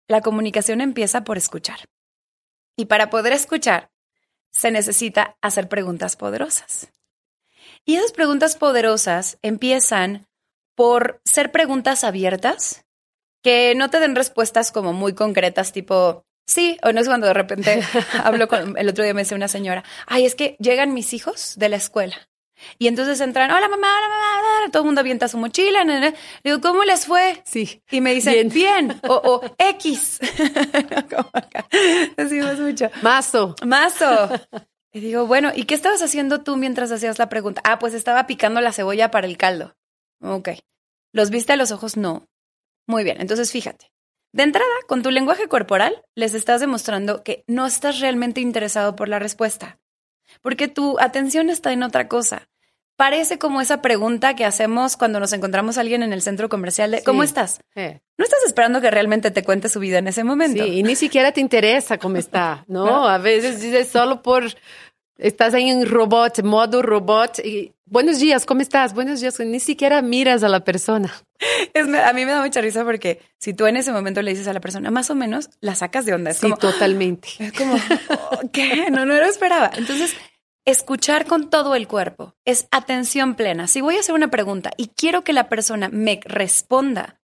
[0.09, 1.79] la comunicación empieza por escuchar.
[2.81, 3.91] Y para poder escuchar,
[4.51, 6.91] se necesita hacer preguntas poderosas.
[7.85, 10.27] Y esas preguntas poderosas empiezan
[10.75, 12.87] por ser preguntas abiertas,
[13.43, 17.35] que no te den respuestas como muy concretas, tipo, sí, o no es cuando de
[17.35, 17.83] repente
[18.25, 21.59] hablo con, el otro día me decía una señora, ay, es que llegan mis hijos
[21.59, 22.30] de la escuela
[22.79, 25.85] Y entonces entran, hola mamá, hola mamá, todo el mundo avienta su mochila.
[25.85, 27.43] Le digo, ¿cómo les fue?
[27.45, 27.83] Sí.
[27.91, 30.21] Y me dicen, bien, o, o, X.
[32.17, 32.91] Decimos mucho.
[33.03, 33.55] Mazo.
[33.65, 34.31] Mazo.
[34.93, 37.61] Y digo, bueno, ¿y qué estabas haciendo tú mientras hacías la pregunta?
[37.65, 39.77] Ah, pues estaba picando la cebolla para el caldo.
[40.21, 40.51] Ok.
[41.13, 41.97] ¿Los viste a los ojos?
[41.97, 42.29] No.
[42.87, 43.93] Muy bien, entonces fíjate.
[44.33, 49.09] De entrada, con tu lenguaje corporal, les estás demostrando que no estás realmente interesado por
[49.09, 49.81] la respuesta,
[50.41, 52.49] porque tu atención está en otra cosa.
[53.01, 56.91] Parece como esa pregunta que hacemos cuando nos encontramos a alguien en el centro comercial
[56.91, 57.05] de Sí.
[57.05, 57.61] ¿cómo estás?
[57.75, 58.01] É.
[58.19, 60.63] No estás esperando que realmente te cuente su vida en ese momento.
[60.63, 62.85] Sí, y ni siquiera te interesa cómo está, ¿no?
[62.85, 63.09] No.
[63.09, 64.45] A veces dices solo por...
[65.17, 68.95] Estás ahí en robot, modo robot, y buenos días, ¿cómo estás?
[68.95, 71.11] Buenos días, ni siquiera miras a la persona.
[71.75, 74.47] Es- a mí me da mucha risa porque si tú en ese momento le dices
[74.49, 76.31] a la persona más o menos, la sacas de onda.
[76.33, 77.29] Es Sí, como, totalmente.
[77.39, 78.91] Es como, oh, ¿qué?
[78.91, 79.71] No, no lo esperaba.
[79.77, 80.15] Entonces,
[80.71, 83.67] escuchar con todo el cuerpo es atención plena.
[83.67, 87.21] Si voy a hacer una pregunta y quiero que la persona me responda,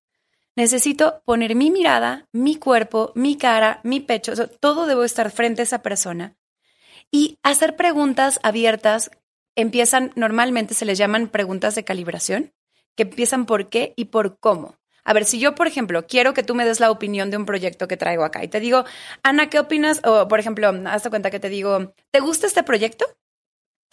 [0.55, 5.63] necesito poner mi mirada, mi cuerpo, mi cara, mi pecho, todo debo estar frente a
[5.63, 6.35] esa persona
[7.11, 9.11] y hacer preguntas abiertas.
[9.55, 12.53] Empiezan, normalmente se les llaman preguntas de calibración,
[12.95, 14.77] que empiezan por qué y por cómo.
[15.05, 17.45] A ver, si yo, por ejemplo, quiero que tú me des la opinión de un
[17.45, 18.85] proyecto que traigo acá y te digo,
[19.21, 20.01] Ana, ¿qué opinas?
[20.03, 23.05] O, por ejemplo, hazte cuenta que te digo, ¿te gusta este proyecto?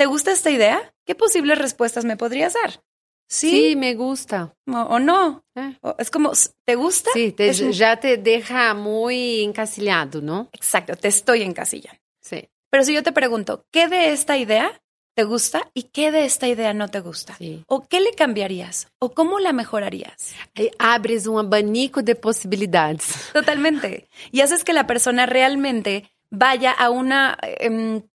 [0.03, 0.93] ¿Te gusta esta idea?
[1.07, 2.83] ¿Qué posibles respuestas me podrías dar?
[3.29, 4.53] Sí, Sí, me gusta.
[4.67, 5.45] o, o no.
[5.55, 5.79] Eh.
[5.81, 6.33] O- es como,
[6.65, 7.09] ¿te gusta?
[7.15, 10.49] Sí, te- Es un- ya te deja muy encasillado, ¿no?
[10.53, 11.93] Exacto, te estoy en casilla.
[12.21, 14.83] Sí, Pero si yo te pregunto, ¿qué de esta idea
[15.15, 17.37] te gusta y qué de esta idea no te gusta?
[17.37, 17.63] sí.
[17.69, 18.89] ¿O qué le cambiarías?
[18.99, 20.35] ¿O cómo la mejorarías?
[20.81, 23.31] Abres um abanico de possibilidades.
[23.33, 24.09] Totalmente.
[24.33, 27.13] Y haces que la persona realmente vaya a un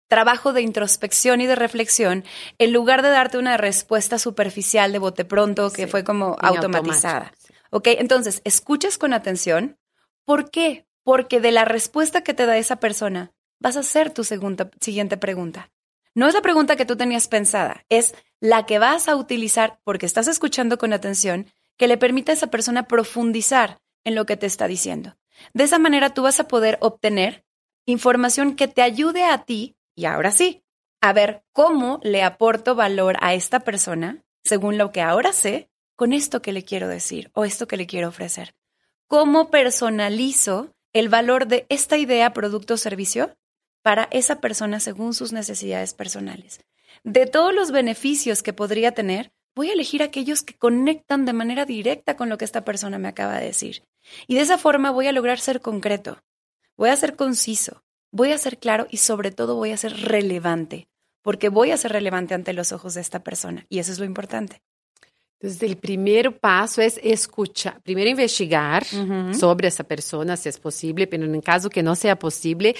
[0.07, 2.23] trabajo de introspección y de reflexión
[2.57, 7.33] en lugar de darte una respuesta superficial de bote pronto que Sí, fue como automatizada.
[7.37, 7.53] sí.
[7.69, 7.87] ¿Ok?
[7.99, 9.77] Entonces, escuchas con atención.
[10.25, 10.85] ¿Por qué?
[11.03, 15.17] Porque de la respuesta que te da esa persona vas a hacer tu segunda, siguiente
[15.17, 15.71] pregunta.
[16.15, 20.05] No es la pregunta que tú tenías pensada, es la que vas a utilizar porque
[20.05, 24.45] estás escuchando con atención que le permita a esa persona profundizar en lo que te
[24.47, 25.15] está diciendo.
[25.53, 27.45] De esa manera tú vas a poder obtener
[27.85, 30.63] información que te ayude a ti, y ahora sí,
[31.01, 36.13] a ver cómo le aporto valor a esta persona según lo que ahora sé con
[36.13, 38.53] esto que le quiero decir o esto que le quiero ofrecer.
[39.07, 43.35] ¿Cómo personalizo el valor de esta idea, producto o servicio
[43.81, 46.61] para esa persona según sus necesidades personales?
[47.03, 51.65] De todos los beneficios que podría tener, voy a elegir aquellos que conectan de manera
[51.65, 53.83] directa con lo que esta persona me acaba de decir.
[54.27, 56.21] Y de esa forma voy a lograr ser concreto,
[56.75, 57.83] voy a ser conciso,
[58.17, 60.87] voy a ser claro y sobre todo voy a ser relevante,
[61.21, 63.65] porque voy a ser relevante ante los ojos de esta persona.
[63.69, 64.61] Y eso es lo importante.
[65.39, 67.79] Entonces, el primer paso es escuchar.
[67.83, 69.35] Primero investigar Ujú.
[69.35, 72.75] sobre esa persona, si es posible, pero en caso que no sea posible,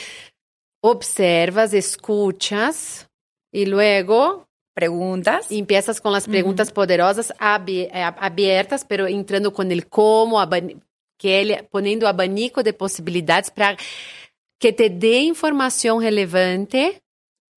[0.81, 3.07] observas, escuchas
[3.51, 5.47] y luego ¿Preguntas?
[5.51, 10.39] empiezas con las preguntas poderosas abi- eh, abiertas, pero entrando con el cómo,
[11.17, 13.75] que ele, poniendo abanico de posibilidades para
[14.59, 17.03] que te dé información relevante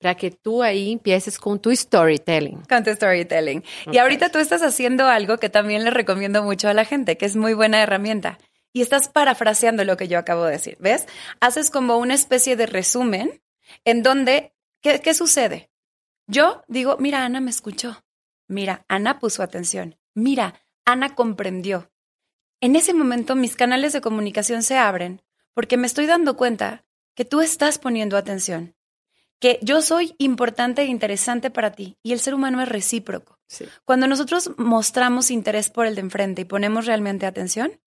[0.01, 2.63] para que tú ahí empieces con tu storytelling.
[2.69, 3.63] Con tu storytelling.
[3.93, 7.27] Y ahorita tú estás haciendo algo que también le recomiendo mucho a la gente, que
[7.27, 8.39] es muy buena herramienta.
[8.73, 11.07] Y estás parafraseando lo que yo acabo de decir, ¿ves?
[11.41, 13.43] Haces como una especie de resumen
[13.85, 15.71] en donde, ¿qué, qué sucede?
[16.27, 18.03] Yo digo, mira, Ana me escuchó.
[18.47, 19.97] Mira, Ana puso atención.
[20.15, 21.91] Mira, Ana comprendió.
[22.61, 25.23] En ese momento mis canales de comunicación se abren
[25.55, 26.85] porque me estoy dando cuenta
[27.21, 28.75] que tú estás poniendo atención,
[29.41, 33.39] que yo soy importante e interesante para ti y el ser humano es recíproco.
[33.47, 33.67] Sí.
[33.85, 37.79] Cuando nosotros mostramos interés por el de enfrente y ponemos realmente atención,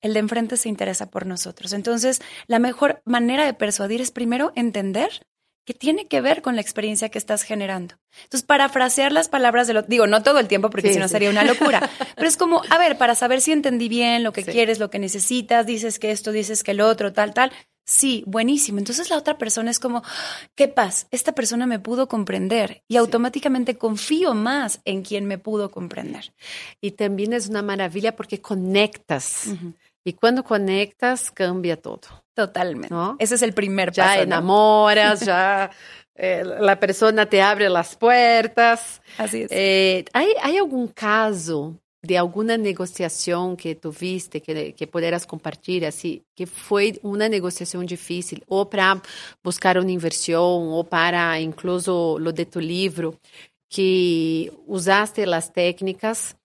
[0.00, 1.72] el de enfrente se interesa por nosotros.
[1.72, 5.24] Entonces, la mejor manera de persuadir es primero entender
[5.64, 7.94] que tiene que ver con la experiencia que estás generando.
[8.24, 11.06] Entonces, parafrasear las palabras de lo digo, no todo el tiempo porque Sí, si no
[11.06, 11.12] sí.
[11.12, 14.42] sería una locura, pero es como, a ver, para saber si entendí bien lo que
[14.42, 14.50] Sí.
[14.50, 17.52] quieres, lo que necesitas, dices que esto, dices que el otro, tal, tal.
[17.90, 18.78] Sí, buenísimo.
[18.78, 20.04] Entonces la otra persona es como,
[20.54, 25.72] qué paz, esta persona me pudo comprender y automáticamente confío más en quien me pudo
[25.72, 26.32] comprender.
[26.80, 29.48] Y también es una maravilla porque conectas.
[30.04, 32.22] Y cuando conectas, cambia todo.
[32.32, 32.94] Totalmente.
[32.94, 33.16] ¿No?
[33.18, 34.16] Ese es el primer Ya paso.
[34.18, 34.22] ¿no?
[34.22, 35.72] enamoras, ya
[36.14, 39.02] eh, la persona te abre las puertas.
[39.18, 39.50] Así es.
[39.50, 46.22] Eh, ¿hay, ¿Hay algún caso de alguna negociación que tuviste que, que pudieras compartir, así,
[46.34, 49.02] que fue una negociación difícil, o para
[49.42, 53.18] buscar una inversión, o para incluso lo de tu libro,
[53.68, 56.36] que usaste as técnicas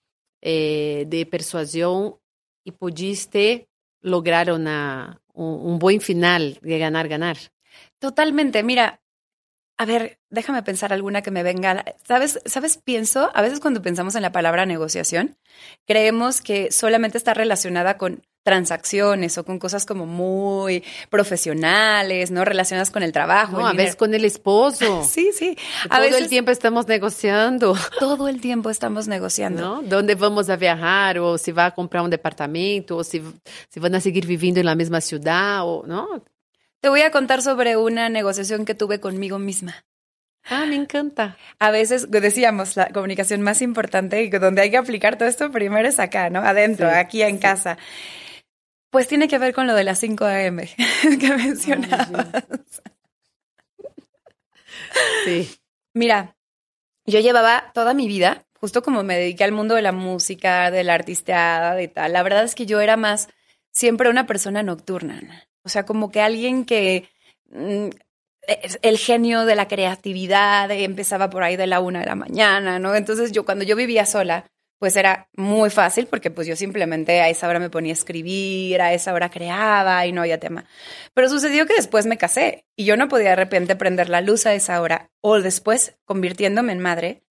[0.41, 2.19] eh, de persuasão
[2.63, 3.67] e pudiste
[4.03, 7.37] lograr una, un, un final de ganar, ganar.
[7.99, 8.61] Totalmente.
[8.61, 8.99] Mira,
[9.77, 11.83] a ver, déjame pensar alguna que me venga.
[12.07, 12.39] ¿Sabes?
[12.45, 12.77] ¿Sabes?
[12.77, 15.37] Pienso, a veces cuando pensamos en la palabra negociación,
[15.85, 22.45] creemos que solamente está relacionada con transacciones o con cosas como muy profesionales, ¿no?
[22.45, 23.59] Relacionadas con el trabajo.
[23.59, 25.03] No, a veces con el esposo.
[25.09, 25.57] sí, sí.
[25.89, 27.75] A todo el tiempo estamos negociando.
[27.99, 29.61] Todo el tiempo estamos negociando.
[29.61, 29.81] ¿No?
[29.81, 31.17] ¿Dónde vamos a viajar?
[31.17, 33.21] O si va a comprar un departamento, o si,
[33.69, 36.23] si van a seguir viviendo en la misma ciudad, o, ¿no?
[36.85, 39.83] Te voy a contar sobre una negociación que tuve conmigo misma.
[40.43, 41.35] Ah, me encanta.
[41.57, 45.87] A veces decíamos la comunicación más importante y donde hay que aplicar todo esto primero
[45.87, 46.41] es acá, ¿no?
[46.41, 47.79] Adentro, aquí en casa.
[48.91, 50.69] Pues tiene que ver con lo de las 5 a.m.
[51.19, 52.83] que mencionabas.
[55.25, 55.49] sí.
[55.95, 56.35] Mira,
[57.07, 60.83] yo llevaba toda mi vida, justo como me dediqué al mundo de la música, de
[60.83, 62.13] la artisteada, de tal.
[62.13, 63.29] La verdad es que yo era más
[63.71, 65.47] siempre una persona nocturna.
[65.65, 67.09] O sea, como que alguien que
[67.49, 67.89] mm,
[68.81, 72.95] el genio de la creatividad empezaba por ahí de la una de la mañana, ¿no?
[72.95, 74.45] Entonces yo cuando yo vivía sola,
[74.77, 78.81] pues era muy fácil porque pues yo simplemente a esa hora me ponía a escribir,
[78.81, 80.65] a esa hora creaba y no había tema.
[81.13, 84.45] Pero sucedió que después me casé y yo no podía de repente prender la luz
[84.45, 87.23] a esa hora o después convirtiéndome en madre,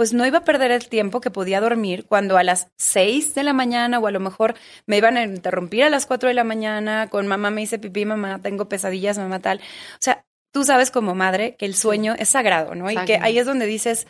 [0.00, 3.42] pues no iba a perder el tiempo que podía dormir cuando a las seis de
[3.42, 4.54] la mañana o a lo mejor
[4.86, 8.06] me iban a interrumpir a las cuatro de la mañana con mamá me hice pipí,
[8.06, 9.58] mamá tengo pesadillas, mamá tal.
[9.58, 12.90] O sea, tú sabes como madre que el sueño es sagrado, ¿no?
[12.90, 14.06] Y que ahí es donde dices,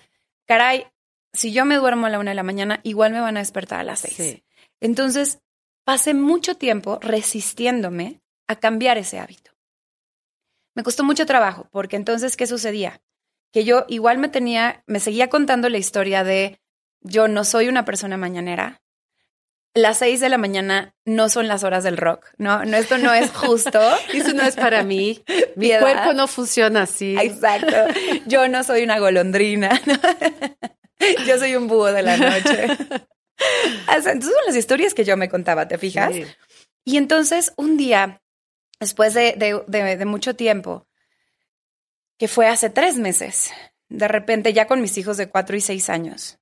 [0.46, 0.86] caray,
[1.32, 3.80] si yo me duermo a la una de la mañana, igual me van a despertar
[3.80, 4.44] a las seis.
[4.80, 5.40] Entonces,
[5.82, 9.50] pasé mucho tiempo resistiéndome a cambiar ese hábito.
[10.76, 13.02] Me costó mucho trabajo, porque entonces, ¿qué sucedía?
[13.52, 16.60] Que yo igual me tenía, me seguía contando la historia de
[17.00, 18.82] yo no soy una persona mañanera.
[19.72, 23.14] Las seis de la mañana no son las horas del rock, no, no esto no
[23.14, 23.80] es justo.
[24.12, 25.22] Eso no es para mí.
[25.54, 27.16] Mi cuerpo no funciona así.
[27.16, 27.76] Exacto.
[28.26, 29.80] Yo no soy una golondrina.
[31.26, 32.66] Yo soy un búho de la noche.
[33.88, 36.12] Entonces son las historias que yo me contaba, ¿te fijas?
[36.84, 38.22] Y entonces un día,
[38.78, 39.34] después de,
[39.66, 40.86] de, mucho tiempo,
[42.20, 43.50] que fue hace tres meses,
[43.88, 46.38] de repente ya con mis hijos de cuatro y seis años,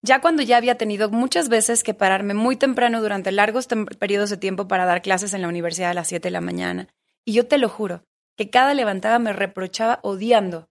[0.00, 4.38] ya cuando ya había tenido muchas veces que pararme muy temprano durante largos periodos de
[4.38, 6.88] tiempo para dar clases en la universidad a las siete de la mañana,
[7.26, 8.04] y yo te lo juro,
[8.36, 10.70] que cada levantada me reprochaba odiando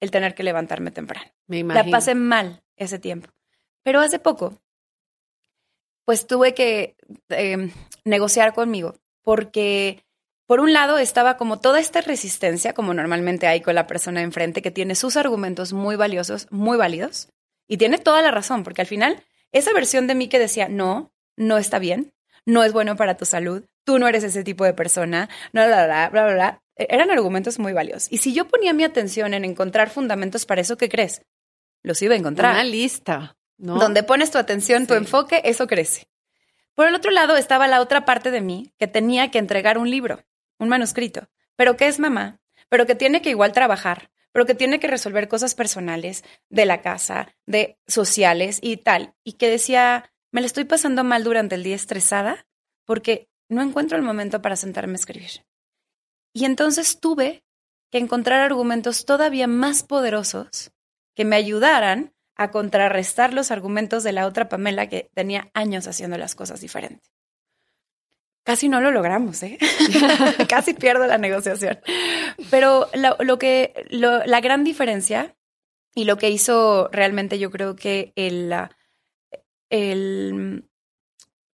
[0.00, 1.30] el tener que levantarme temprano.
[1.46, 1.84] Me imagino.
[1.84, 3.28] La pasé mal ese tiempo.
[3.82, 4.58] Pero hace poco,
[6.06, 6.96] pues tuve que
[7.28, 7.72] em,
[8.06, 10.02] negociar conmigo, porque
[10.48, 14.62] por un lado estaba como toda esta resistencia, como normalmente hay con la persona enfrente,
[14.62, 17.28] que tiene sus argumentos muy valiosos, muy válidos,
[17.66, 21.12] y tiene toda la razón, porque al final, esa versión de mí que decía, no,
[21.36, 22.14] no está bien,
[22.46, 25.84] no es bueno para tu salud, tú no eres ese tipo de persona, bla, bla,
[25.84, 28.10] bla, bla, bla, eran argumentos muy valiosos.
[28.10, 31.20] Y si yo ponía mi atención en encontrar fundamentos para eso, ¿qué crees?
[31.82, 32.54] los iba a encontrar.
[32.54, 33.78] Una lista, ¿no?
[33.78, 36.08] Donde pones tu atención, tu enfoque, eso crece.
[36.74, 39.90] Por el otro lado estaba la otra parte de mí que tenía que entregar un
[39.90, 40.22] libro,
[40.58, 44.78] un manuscrito, pero que es mamá, pero que tiene que igual trabajar, pero que tiene
[44.78, 49.14] que resolver cosas personales de la casa, de sociales y tal.
[49.24, 52.46] Y que decía, me la estoy pasando mal durante el día estresada
[52.84, 55.46] porque no encuentro el momento para sentarme a escribir.
[56.32, 57.44] Y entonces tuve
[57.90, 60.72] que encontrar argumentos todavía más poderosos
[61.14, 66.16] que me ayudaran a contrarrestar los argumentos de la otra Pamela que tenía años haciendo
[66.18, 67.10] las cosas diferentes.
[68.48, 69.58] Casi no lo logramos, ¿eh?
[70.48, 71.78] Casi pierdo la negociación.
[72.50, 75.36] Pero lo, que, la gran diferencia
[75.94, 78.54] y lo que hizo realmente yo creo que el,
[79.68, 80.66] el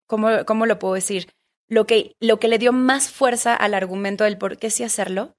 [0.05, 1.33] ¿cómo, ¿cómo, lo puedo decir?
[1.67, 5.35] Lo que, lo que le dio más fuerza al argumento del por qué sí hacerlo,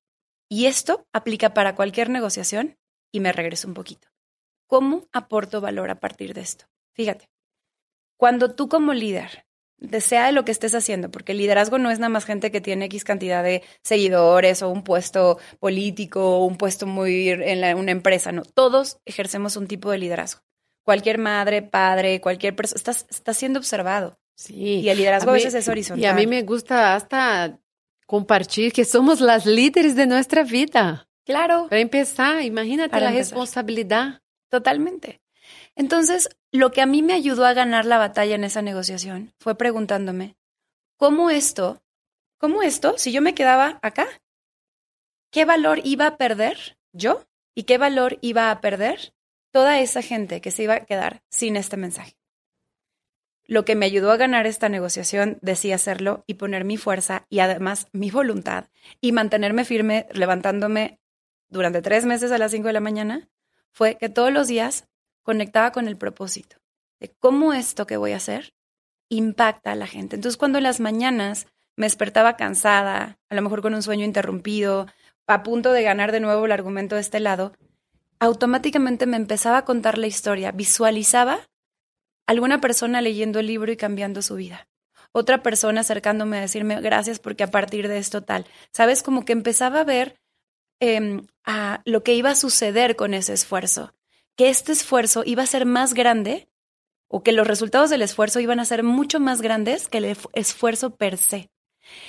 [0.48, 2.80] y esto aplica para cualquier negociación,
[3.12, 4.08] y me regreso un poquito.
[4.66, 6.64] ¿Cómo aporto valor a partir de esto?
[6.94, 7.30] Fíjate,
[8.16, 9.43] cuando tú como líder,
[9.78, 12.60] desea de lo que estés haciendo, porque el liderazgo no es nada más gente que
[12.60, 17.90] tiene X cantidad de seguidores o un puesto político o un puesto muy en una
[17.90, 20.42] empresa, no, todos ejercemos un tipo de liderazgo.
[20.84, 24.18] Cualquier madre, padre, cualquier persona, estás, está siendo observado.
[24.36, 24.80] Sí.
[24.80, 26.02] Y el liderazgo a, veces es horizontal.
[26.02, 27.58] Y a mí me gusta hasta
[28.06, 31.08] compartir que somos las líderes de nuestra vida.
[31.24, 31.68] Claro.
[31.70, 34.20] Para empezar, imagínate la responsabilidad.
[34.50, 35.20] Totalmente.
[35.76, 39.56] Entonces, lo que a mí me ayudó a ganar la batalla en esa negociación fue
[39.56, 40.36] preguntándome,
[40.96, 41.82] ¿cómo esto,
[42.38, 44.06] cómo esto, si yo me quedaba acá,
[45.30, 49.14] qué valor iba a perder yo y qué valor iba a perder
[49.50, 52.16] toda esa gente que se iba a quedar sin este mensaje.
[53.46, 57.40] Lo que me ayudó a ganar esta negociación, decía hacerlo y poner mi fuerza y
[57.40, 58.68] además mi voluntad
[59.00, 60.98] y mantenerme firme levantándome
[61.48, 63.28] durante tres meses a las cinco de la mañana,
[63.70, 64.88] fue que todos los días
[65.24, 66.58] conectaba con el propósito
[67.00, 68.54] de cómo esto que voy a hacer
[69.08, 70.16] impacta a la gente.
[70.16, 71.46] Entonces, cuando en las mañanas
[71.76, 74.86] me despertaba cansada, a lo mejor con un sueño interrumpido,
[75.26, 77.52] a punto de ganar de nuevo el argumento de este lado,
[78.20, 81.40] automáticamente me empezaba a contar la historia, visualizaba
[82.26, 84.68] alguna persona leyendo el libro y cambiando su vida.
[85.12, 88.46] Otra persona acercándome a decirme gracias porque a partir de esto tal.
[88.72, 90.16] Sabes, como que empezaba a ver
[90.80, 93.92] em, a lo que iba a suceder con ese esfuerzo,
[94.36, 96.48] que este esfuerzo iba a ser más grande
[97.08, 100.96] o que los resultados del esfuerzo iban a ser mucho más grandes que el esfuerzo
[100.96, 101.50] per se.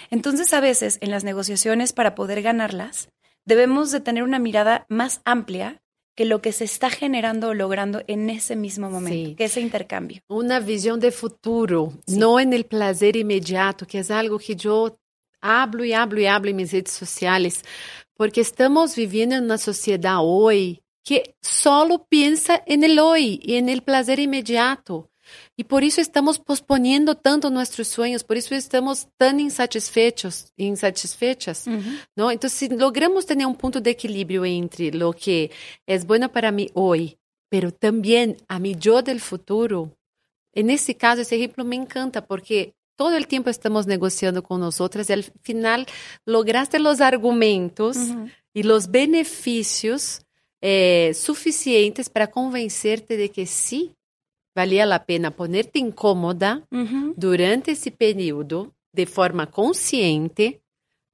[0.09, 3.09] Entonces, a veces en las negociaciones para poder ganarlas,
[3.45, 5.81] debemos de tener una mirada más amplia
[6.15, 10.21] que lo que se está generando o logrando en ese mismo momento, que ese intercambio.
[10.29, 14.97] Una visión de futuro, no en el placer inmediato, que es algo que yo
[15.41, 17.63] hablo y hablo y hablo en mis redes sociales,
[18.15, 23.69] porque estamos viviendo en una sociedad hoy que solo piensa en el hoy y en
[23.69, 25.11] el placer inmediato.
[25.55, 31.65] Y por eso estamos posponiendo tanto nuestros sueños, por eso estamos tan insatisfechos, insatisfechas,
[32.15, 32.31] ¿no?
[32.31, 35.51] Entonces, si logramos tener un punto de equilibrio entre lo que
[35.87, 37.17] es bueno para mí hoy,
[37.49, 39.91] pero también a mi yo del futuro,
[40.53, 45.09] en este caso, ese ejemplo me encanta porque todo el tiempo estamos negociando con nosotras
[45.09, 45.85] y al final
[46.25, 47.97] lograste los argumentos
[48.53, 50.24] y los beneficios
[50.67, 53.93] eh, suficientes para convencerte de que sí
[54.55, 57.13] valia a pena ponerte incômoda uhum.
[57.15, 60.63] durante esse período de forma consciente.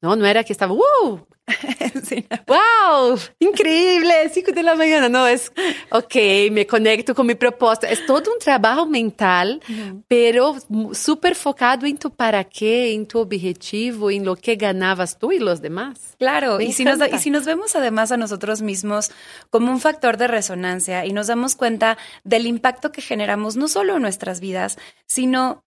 [0.02, 1.20] Não, não era que estava, uh,
[2.04, 5.10] sí, wow, increíble, 5 de la mañana.
[5.10, 5.52] No, es,
[5.92, 6.16] ok,
[6.52, 7.88] me conecto con mi propósito.
[7.88, 10.56] Es todo un trabajo mental, uh pero
[10.94, 15.40] súper focado en tu para qué, en tu objetivo, en lo que ganabas tú y
[15.40, 16.16] los demás.
[16.18, 19.12] Claro, y si, nos, y si nos vemos además a nosotros mismos
[19.50, 23.96] como un factor de resonancia y nos damos cuenta del impacto que generamos no solo
[23.96, 25.64] en nuestras vidas, sino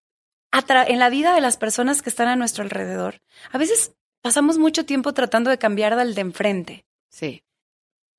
[0.87, 3.21] en la vida de las personas que están a nuestro alrededor.
[3.51, 3.93] A veces
[4.25, 6.85] pasamos mucho tiempo tratando de cambiar al de enfrente.
[7.09, 7.43] Sí.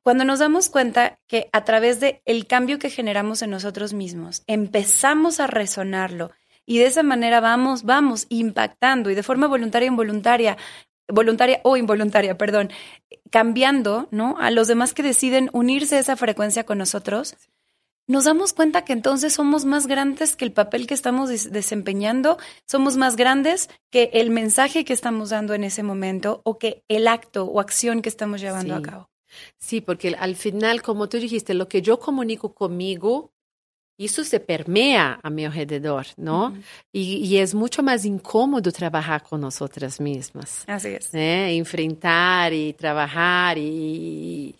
[0.05, 4.45] Cuando nos damos cuenta que a través de el cambio que generamos en nosotros mismos,
[4.47, 6.31] empezamos a resonarlo
[6.65, 10.57] y de esa manera vamos, vamos impactando y de forma voluntaria e involuntaria,
[11.09, 12.71] voluntaria o involuntaria, perdón,
[13.33, 14.37] cambiando, ¿no?
[14.39, 17.35] A los demás que deciden unirse a esa frecuencia con nosotros,
[18.07, 22.97] nos damos cuenta que entonces somos más grandes que el papel que estamos desempeñando, somos
[22.97, 27.45] más grandes que el mensaje que estamos dando en ese momento o que el acto
[27.45, 29.11] o acción que estamos llevando a cabo.
[29.59, 33.33] Sí, porque al final, como tú dijiste, lo que yo comunico conmigo,
[33.99, 36.55] eso se permea a mi alrededor, ¿no?
[36.93, 40.65] y, es mucho más incómodo trabajar con nosotras mismas.
[40.67, 41.15] Así es.
[41.15, 41.57] ¿eh?
[41.57, 44.55] Enfrentar y trabajar y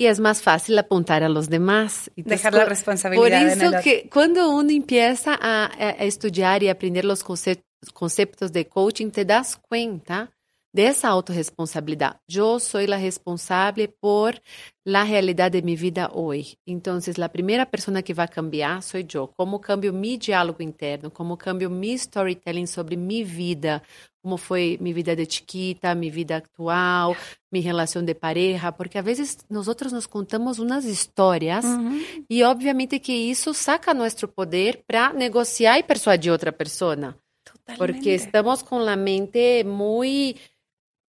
[0.00, 2.10] y es más fácil apuntar a los demás.
[2.16, 3.22] Dejar la responsabilidad.
[3.22, 9.10] Por eso que cuando uno empieza a, a, estudiar y aprender los conceptos de coaching,
[9.10, 10.32] te das cuenta
[10.72, 12.20] de esa autorresponsabilidad.
[12.28, 14.40] Yo soy la responsable por
[14.84, 16.58] la realidad de mi vida hoy.
[16.66, 19.32] Entonces, la primera persona que va a cambiar soy yo.
[19.36, 23.82] Cómo cambio mi diálogo interno, cómo cambio mi storytelling sobre mi vida,
[24.22, 27.16] como foi minha vida de chiquita, minha vida atual,
[27.50, 32.24] minha relação de pareja, porque às vezes nós outros nos contamos umas histórias uhum.
[32.28, 37.16] e obviamente que isso saca nosso poder para negociar e persuadir outra pessoa.
[37.78, 40.40] Porque estamos com a mente muito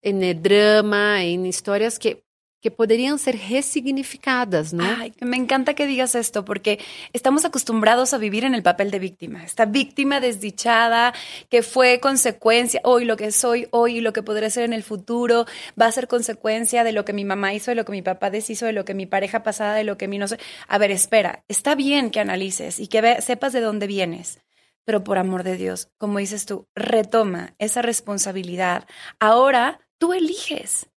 [0.03, 2.23] em drama, em histórias que
[2.61, 4.83] que podrían ser resignificadas, ¿no?
[4.83, 6.79] Ay, me encanta que digas esto porque
[7.11, 9.43] estamos acostumbrados a vivir en el papel de víctima.
[9.43, 11.13] Esta víctima desdichada
[11.49, 14.83] que fue consecuencia, hoy lo que soy hoy y lo que podré ser en el
[14.83, 15.47] futuro
[15.79, 18.29] va a ser consecuencia de lo que mi mamá hizo, de lo que mi papá
[18.29, 20.37] deshizo, de lo que mi pareja pasada, de lo que mi no sé.
[20.67, 24.39] A ver, espera, está bien que analices y que sepas de dónde vienes.
[24.85, 28.87] Pero por amor de Dios, como dices tú, retoma esa responsabilidad.
[29.19, 30.89] Ahora tú eliges.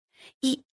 [0.42, 0.66] Y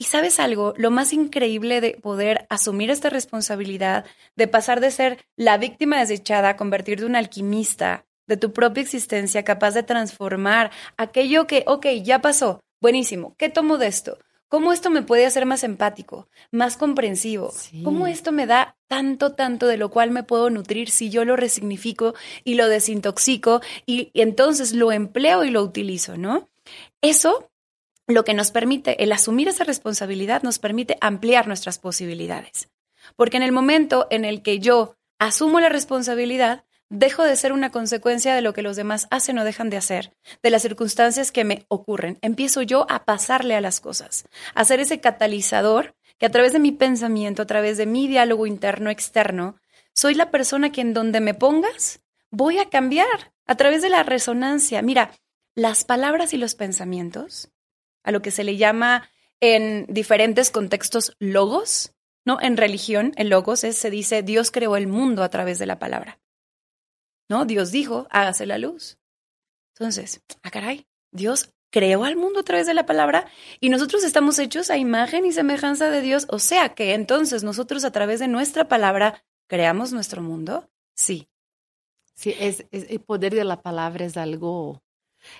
[0.00, 5.18] y sabes algo, lo más increíble de poder asumir esta responsabilidad, de pasar de ser
[5.36, 10.70] la víctima desechada a convertirte en un alquimista de tu propia existencia, capaz de transformar
[10.96, 14.16] aquello que, ok, ya pasó, buenísimo, ¿qué tomo de esto?
[14.48, 17.52] ¿Cómo esto me puede hacer más empático, más comprensivo?
[17.84, 21.36] ¿Cómo esto me da tanto, tanto de lo cual me puedo nutrir si yo lo
[21.36, 26.48] resignifico y lo desintoxico y, y entonces lo empleo y lo utilizo, ¿no?
[27.02, 27.49] Eso
[28.10, 32.68] lo que nos permite, el asumir esa responsabilidad nos permite ampliar nuestras posibilidades.
[33.16, 37.70] Porque en el momento en el que yo asumo la responsabilidad, dejo de ser una
[37.70, 41.44] consecuencia de lo que los demás hacen o dejan de hacer, de las circunstancias que
[41.44, 42.18] me ocurren.
[42.20, 46.58] Empiezo yo a pasarle a las cosas, a ser ese catalizador que a través de
[46.58, 49.56] mi pensamiento, a través de mi diálogo interno, externo,
[49.94, 52.00] soy la persona que en donde me pongas
[52.30, 54.82] voy a cambiar a través de la resonancia.
[54.82, 55.12] Mira,
[55.54, 57.50] las palabras y los pensamientos,
[58.02, 59.08] a lo que se le llama
[59.40, 61.92] en diferentes contextos logos,
[62.24, 62.40] ¿no?
[62.40, 65.78] En religión, el logos es, se dice, Dios creó el mundo a través de la
[65.78, 66.20] palabra.
[67.28, 67.44] ¿No?
[67.44, 68.98] Dios dijo, hágase la luz.
[69.74, 73.26] Entonces, ah, caray, Dios creó al mundo a través de la palabra
[73.60, 76.26] y nosotros estamos hechos a imagen y semejanza de Dios.
[76.28, 80.68] O sea que entonces nosotros a través de nuestra palabra creamos nuestro mundo.
[80.94, 81.28] Sí.
[82.14, 84.82] Sí, es, es el poder de la palabra es algo.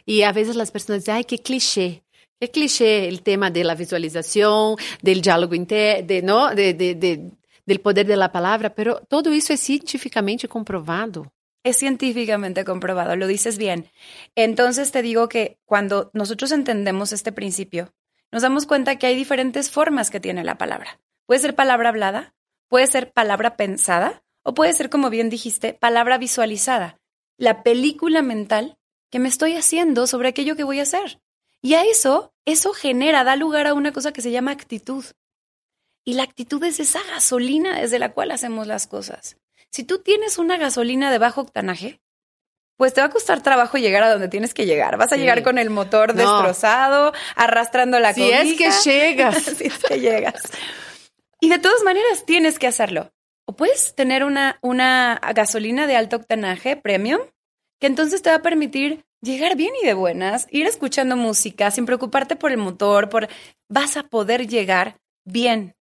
[0.06, 2.04] Y a veces las personas dicen, ay, qué cliché.
[2.40, 6.54] Qué cliché el tema de la visualización, del diálogo interno, ¿no?
[6.54, 7.30] De, de, de,
[7.66, 11.30] del poder de la palabra, pero todo eso es científicamente comprobado.
[11.62, 13.90] Es científicamente comprobado, lo dices bien.
[14.34, 17.92] Entonces te digo que cuando nosotros entendemos este principio,
[18.32, 20.98] nos damos cuenta que hay diferentes formas que tiene la palabra.
[21.26, 22.34] Puede ser palabra hablada,
[22.68, 26.98] puede ser palabra pensada o puede ser, como bien dijiste, palabra visualizada.
[27.36, 28.78] La película mental
[29.10, 31.20] que me estoy haciendo sobre aquello que voy a hacer.
[31.62, 35.04] Y a eso, eso genera, da lugar a una cosa que se llama actitud.
[36.04, 39.36] Y la actitud es esa gasolina desde la cual hacemos las cosas.
[39.70, 42.00] Si tú tienes una gasolina de bajo octanaje,
[42.76, 44.96] pues te va a costar trabajo llegar a donde tienes que llegar.
[44.96, 49.42] Vas a llegar con el motor destrozado, arrastrando la si es que llegas.
[49.58, 50.42] si es que llegas.
[51.40, 53.12] Y de todas maneras tienes que hacerlo.
[53.44, 57.20] O puedes tener una, una gasolina de alto octanaje premium,
[57.80, 61.86] que entonces te va a permitir llegar bien y de buenas, ir escuchando música sin
[61.86, 63.28] preocuparte por el motor, por
[63.68, 65.76] vas a poder llegar bien.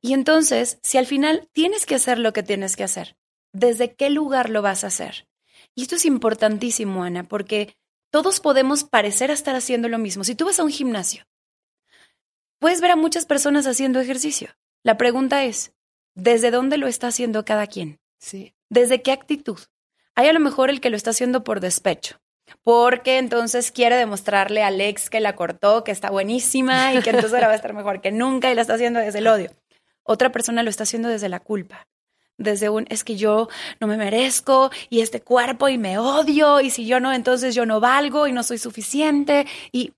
[0.00, 3.16] Y entonces, si al final tienes que hacer lo que tienes que hacer,
[3.52, 5.26] desde qué lugar lo vas a hacer.
[5.74, 7.76] Y esto es importantísimo, Ana, porque
[8.10, 10.24] todos podemos parecer estar haciendo lo mismo.
[10.24, 11.24] Si tú vas a un gimnasio,
[12.58, 14.50] puedes ver a muchas personas haciendo ejercicio.
[14.82, 15.72] La pregunta es,
[16.14, 18.00] ¿desde dónde lo está haciendo cada quien?
[18.18, 18.54] Sí.
[18.68, 19.58] ¿Desde qué actitud?
[20.14, 22.20] Hay a lo mejor el que lo está haciendo por despecho,
[22.62, 27.34] porque entonces quiere demostrarle al ex que la cortó, que está buenísima y que entonces
[27.34, 29.50] ahora va a estar mejor que nunca y la está haciendo desde el odio.
[30.04, 31.86] Otra persona lo está haciendo desde la culpa
[32.38, 33.48] desde un es que yo
[33.80, 37.66] no me merezco y este cuerpo y me odio y si yo no, entonces yo
[37.66, 39.92] no valgo y no soy suficiente y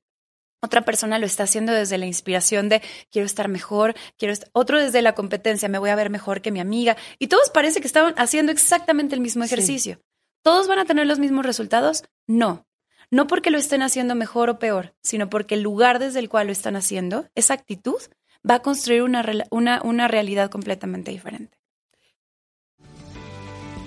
[0.61, 2.81] otra persona lo está haciendo desde la inspiración de
[3.11, 6.61] quiero estar mejor, quiero otro desde la competencia, me voy a ver mejor que mi
[6.61, 10.01] amiga y todos parece que estaban haciendo exactamente el mismo ejercicio.
[10.45, 12.05] ¿Todos van a tener los mismos resultados?
[12.27, 12.67] No.
[13.11, 16.49] No porque lo estén haciendo mejor o peor, sino porque el lugar desde el cual
[16.49, 18.01] lo están haciendo, esa actitud,
[18.49, 21.57] va a construir una, una, una realidad completamente diferente.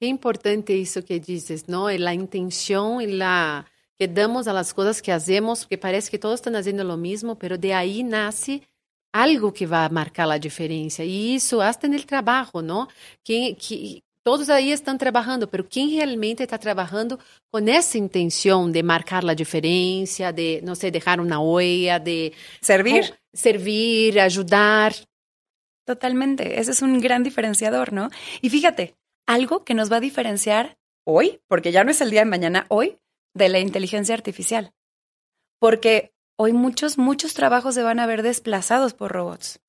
[0.00, 1.90] Qué importante eso que dices, ¿no?
[1.90, 3.66] La intención y la
[3.98, 7.36] que damos a las cosas que hacemos, porque parece que todos están haciendo lo mismo,
[7.36, 8.62] pero de ahí nace
[9.12, 11.04] algo que va a marcar la diferencia.
[11.04, 12.88] Y eso hasta en el trabajo, ¿no?
[13.24, 17.18] Que, que todos ahí están trabajando, pero ¿quién realmente está trabajando
[17.50, 23.14] con esa intención de marcar la diferencia, de, no sé, dejar una huella, de servir,
[23.32, 24.94] servir, ayudar?
[25.84, 28.10] Totalmente, ese es un gran diferenciador, ¿no?
[28.42, 28.94] Y fíjate,
[29.28, 32.66] algo que nos va a diferenciar hoy, porque ya no es el día de mañana,
[32.70, 32.98] hoy,
[33.34, 34.72] de la inteligencia artificial.
[35.60, 39.60] Porque hoy muchos, muchos trabajos se van a ver desplazados por robots.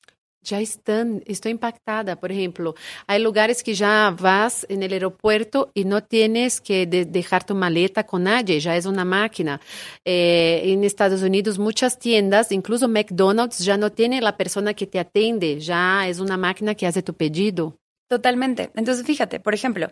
[0.42, 2.18] Ya están, estoy impactada.
[2.18, 2.74] Por ejemplo,
[3.06, 7.54] hay lugares que ya vas en el aeropuerto y no tienes que de dejar tu
[7.54, 9.60] maleta con nadie, ya es una máquina.
[10.06, 15.00] Eh, en Estados Unidos, muchas tiendas, incluso McDonald's, ya no tiene la persona que te
[15.00, 17.79] atiende, ya es una máquina que hace tu pedido.
[18.10, 18.72] Totalmente.
[18.76, 19.90] Entonces, fíjate, por ejemplo,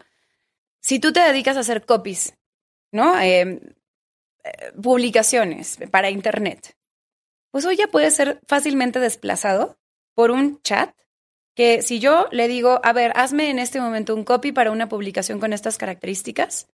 [0.82, 2.36] si tú te dedicas a hacer copies,
[2.92, 3.20] ¿no?
[3.20, 3.60] Em,
[4.44, 6.76] eh, publicaciones para Internet,
[7.52, 9.78] pues hoy ya puede ser fácilmente desplazado
[10.16, 10.94] por un chat
[11.56, 14.90] que si yo le digo, a ver, hazme en este momento un copy para una
[14.90, 16.68] publicación con estas características,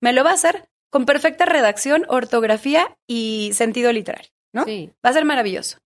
[0.00, 4.64] me lo va a hacer con perfecta redacción, ortografía y sentido literario, ¿no?
[4.64, 4.92] Sí.
[5.04, 5.78] Va a ser maravilloso.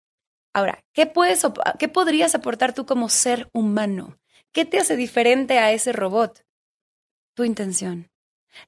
[0.53, 1.45] Ahora, ¿qué, puedes,
[1.79, 4.19] ¿qué podrías aportar tú como ser humano?
[4.55, 6.46] ¿Qué te hace diferente a ese robot?
[7.34, 8.12] Tu intención.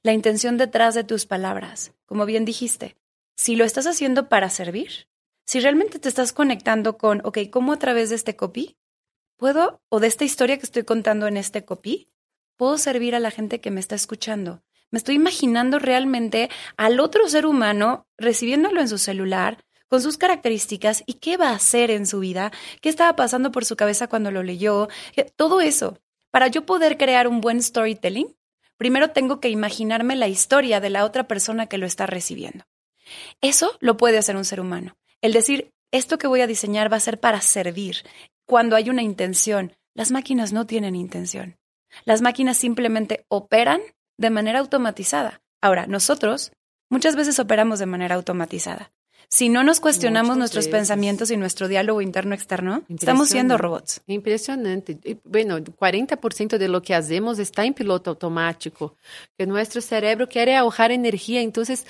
[0.03, 1.93] La intención detrás de tus palabras.
[2.05, 2.97] Como bien dijiste,
[3.37, 5.07] si lo estás haciendo para servir,
[5.45, 8.75] si realmente te estás conectando con, ok, ¿cómo a través de este copy
[9.37, 12.09] puedo, o de esta historia que estoy contando en este copy,
[12.57, 14.61] puedo servir a la gente que me está escuchando?
[14.91, 21.03] Me estoy imaginando realmente al otro ser humano recibiéndolo en su celular, con sus características
[21.05, 24.31] y qué va a hacer en su vida, qué estaba pasando por su cabeza cuando
[24.31, 24.87] lo leyó,
[25.35, 25.99] todo eso.
[26.31, 28.35] Para yo poder crear un buen storytelling,
[28.77, 32.65] primero tengo que imaginarme la historia de la otra persona que lo está recibiendo.
[33.41, 34.97] Eso lo puede hacer un ser humano.
[35.21, 38.03] El decir, esto que voy a diseñar va a ser para servir.
[38.45, 41.57] Cuando hay una intención, las máquinas no tienen intención.
[42.05, 43.81] Las máquinas simplemente operan
[44.17, 45.41] de manera automatizada.
[45.61, 46.51] Ahora, nosotros
[46.89, 48.91] muchas veces operamos de manera automatizada.
[49.29, 54.01] Si no nos cuestionamos nuestros pensamientos y nuestro diálogo interno-externo, estamos siendo robots.
[54.07, 55.19] Impresionante.
[55.25, 58.95] Bueno, 40% de lo que hacemos está en piloto automático,
[59.37, 61.41] que nuestro cerebro quiere ahorrar energía.
[61.41, 61.85] Entonces,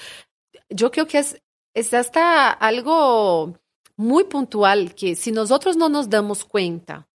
[0.70, 1.40] yo creo que es,
[1.76, 3.56] es hasta algo
[3.98, 7.08] muy puntual que si nosotros no nos damos cuenta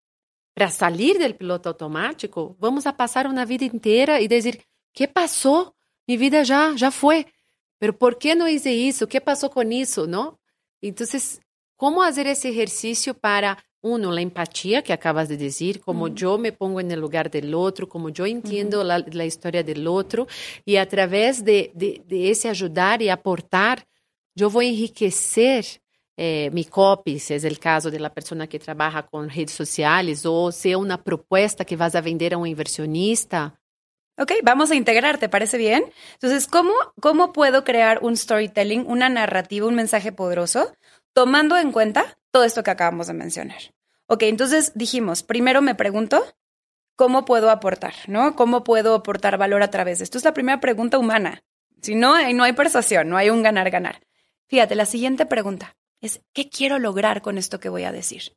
[0.54, 4.62] para salir del piloto automático, vamos a pasar una vida entera y decir,
[4.92, 5.74] ¿qué pasó?
[6.06, 7.26] Mi vida ya, ya fue.
[7.80, 9.08] Pero ¿por qué no hice eso?
[9.08, 10.06] ¿Qué pasó con eso?
[10.06, 10.38] ¿No?
[10.80, 11.40] Entonces,
[11.74, 16.14] ¿cómo hacer ese ejercicio para, uno, la empatía que acabas de decir, como mm.
[16.14, 19.86] yo me pongo en el lugar del otro, como yo entiendo la, la, historia del
[19.86, 20.26] otro,
[20.64, 23.86] y a través de, de, de, ese ayudar y aportar,
[24.34, 25.64] yo voy a enriquecer
[26.16, 30.26] eh, mi copy, si es el caso de la persona que trabaja con redes sociales,
[30.26, 33.58] o sea una propuesta que vas a vender a un inversionista,
[34.20, 35.82] Ok, vamos a integrar, ¿te parece bien?
[36.12, 40.76] Entonces, ¿cómo, ¿cómo puedo crear un storytelling, una narrativa, un mensaje poderoso,
[41.14, 43.72] tomando en cuenta todo esto que acabamos de mencionar?
[44.08, 46.22] Ok, entonces dijimos, primero me pregunto,
[46.96, 47.94] ¿cómo puedo aportar?
[48.08, 48.36] ¿No?
[48.36, 50.18] ¿Cómo puedo aportar valor a través de esto?
[50.18, 51.42] Es la primera pregunta humana.
[51.80, 54.02] Si no, no hay persuasión, no hay un ganar-ganar.
[54.48, 58.36] Fíjate, la siguiente pregunta es, ¿qué quiero lograr con esto que voy a decir?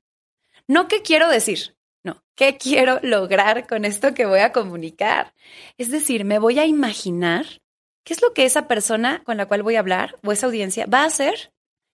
[0.66, 5.34] No qué quiero decir, no, ¿qué quiero lograr con esto que voy a comunicar?
[5.78, 7.46] Es decir, me voy a imaginar
[8.04, 10.86] qué es lo que esa persona con la cual voy a hablar o esa audiencia
[10.86, 11.54] va a hacer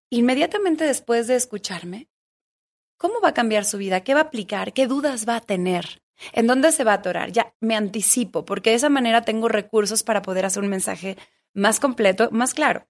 [0.10, 2.10] inmediatamente después de escucharme.
[2.97, 4.01] ¿Cómo va a cambiar su vida?
[4.01, 4.74] ¿Qué va a aplicar?
[4.74, 6.01] ¿Qué dudas va a tener?
[6.34, 7.32] ¿En dónde se va a atorar?
[7.32, 11.18] Ya me anticipo, porque de esa manera tengo recursos para poder hacer un mensaje
[11.53, 12.88] más completo, más claro.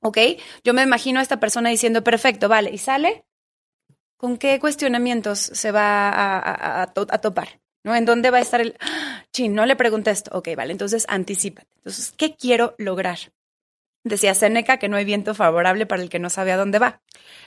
[0.00, 0.18] ¿Ok?
[0.64, 3.26] Yo me imagino a esta persona diciendo, perfecto, vale, y sale
[4.16, 7.60] ¿con qué cuestionamientos se va a, topar?
[7.84, 7.94] ¿No?
[7.94, 8.76] ¿En dónde va a estar el,
[9.32, 10.30] chin, no le pregunté esto?
[10.36, 11.68] Ok, vale, entonces anticipate.
[11.76, 13.18] Entonces, ¿qué quiero lograr?
[14.02, 17.02] Decía Seneca que no hay viento favorable para el que no sabe a dónde va.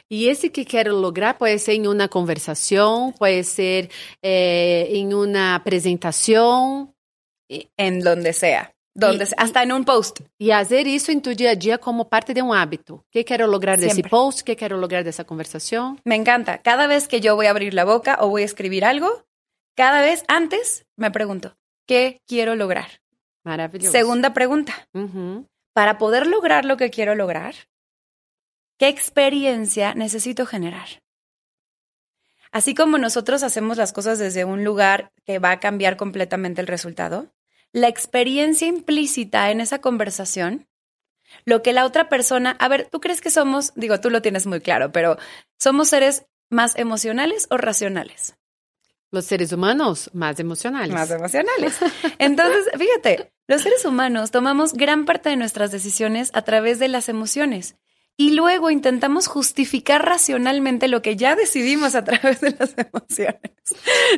[0.09, 3.89] Y ese que quiero lograr puede ser en una conversación, puede ser
[4.22, 6.93] eh, en una presentación.
[7.78, 8.76] En donde sea.
[9.00, 10.22] Donde, hasta en un post.
[10.38, 13.06] Y hacer eso en tu día a día como parte de un hábito.
[13.12, 14.41] ¿Qué quiero lograr de ese post?
[14.41, 16.00] ¿Qué quiero lograr de esa conversación?
[16.04, 16.60] Me encanta.
[16.60, 19.26] Cada vez que yo voy a abrir la boca o voy a escribir algo,
[19.76, 23.02] cada vez antes me pregunto, ¿qué quiero lograr?
[23.43, 23.91] Maravilloso.
[23.91, 24.89] Segunda pregunta.
[25.74, 27.56] Para poder lograr lo que quiero lograr,
[28.78, 31.02] ¿qué experiencia necesito generar?
[32.52, 36.68] Así como nosotros hacemos las cosas desde un lugar que va a cambiar completamente el
[36.68, 37.32] resultado,
[37.74, 40.67] la experiencia implícita en esa conversación,
[41.45, 44.47] lo que la otra persona, a ver, ¿tú crees que somos, digo, tú lo tienes
[44.47, 45.17] muy claro, pero
[45.57, 48.36] ¿somos seres más emocionales o racionales?
[49.11, 50.93] Los seres humanos más emocionales.
[50.93, 51.80] Más emocionales.
[52.20, 57.09] Entonces, fíjate, los seres humanos tomamos gran parte de nuestras decisiones a través de las
[57.09, 57.76] emociones
[58.20, 63.39] y luego intentamos justificar racionalmente lo que ya decidimos a través de las emociones.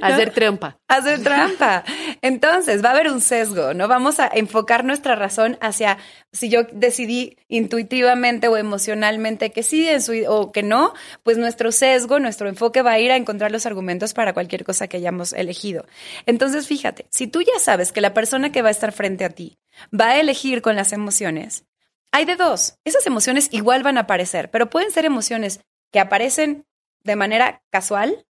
[0.02, 0.80] Hacer trampa.
[0.88, 1.84] Hacer trampa.
[2.24, 3.88] Entonces, va a haber un sesgo, ¿no?
[3.88, 5.99] Vamos a enfocar nuestra razón hacia
[6.32, 9.88] si yo decidí intuitivamente o emocionalmente que sí
[10.28, 14.16] o que no, pues nuestro sesgo, nuestro enfoque va a ir a encontrar los argumentos
[14.16, 15.86] para cualquier cosa que hayamos elegido.
[16.26, 19.30] Entonces, fíjate, si tú ya sabes que la persona que va a estar frente a
[19.30, 19.60] ti
[19.93, 21.66] va a elegir con las emociones,
[22.12, 22.78] hay de dos.
[22.84, 26.66] Esas emociones igual van a aparecer, pero pueden ser emociones que aparecen
[27.03, 28.26] de manera casual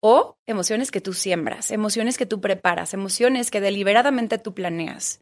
[0.00, 5.20] o emociones que tú siembras, emociones que tú preparas, emociones que deliberadamente tú planeas.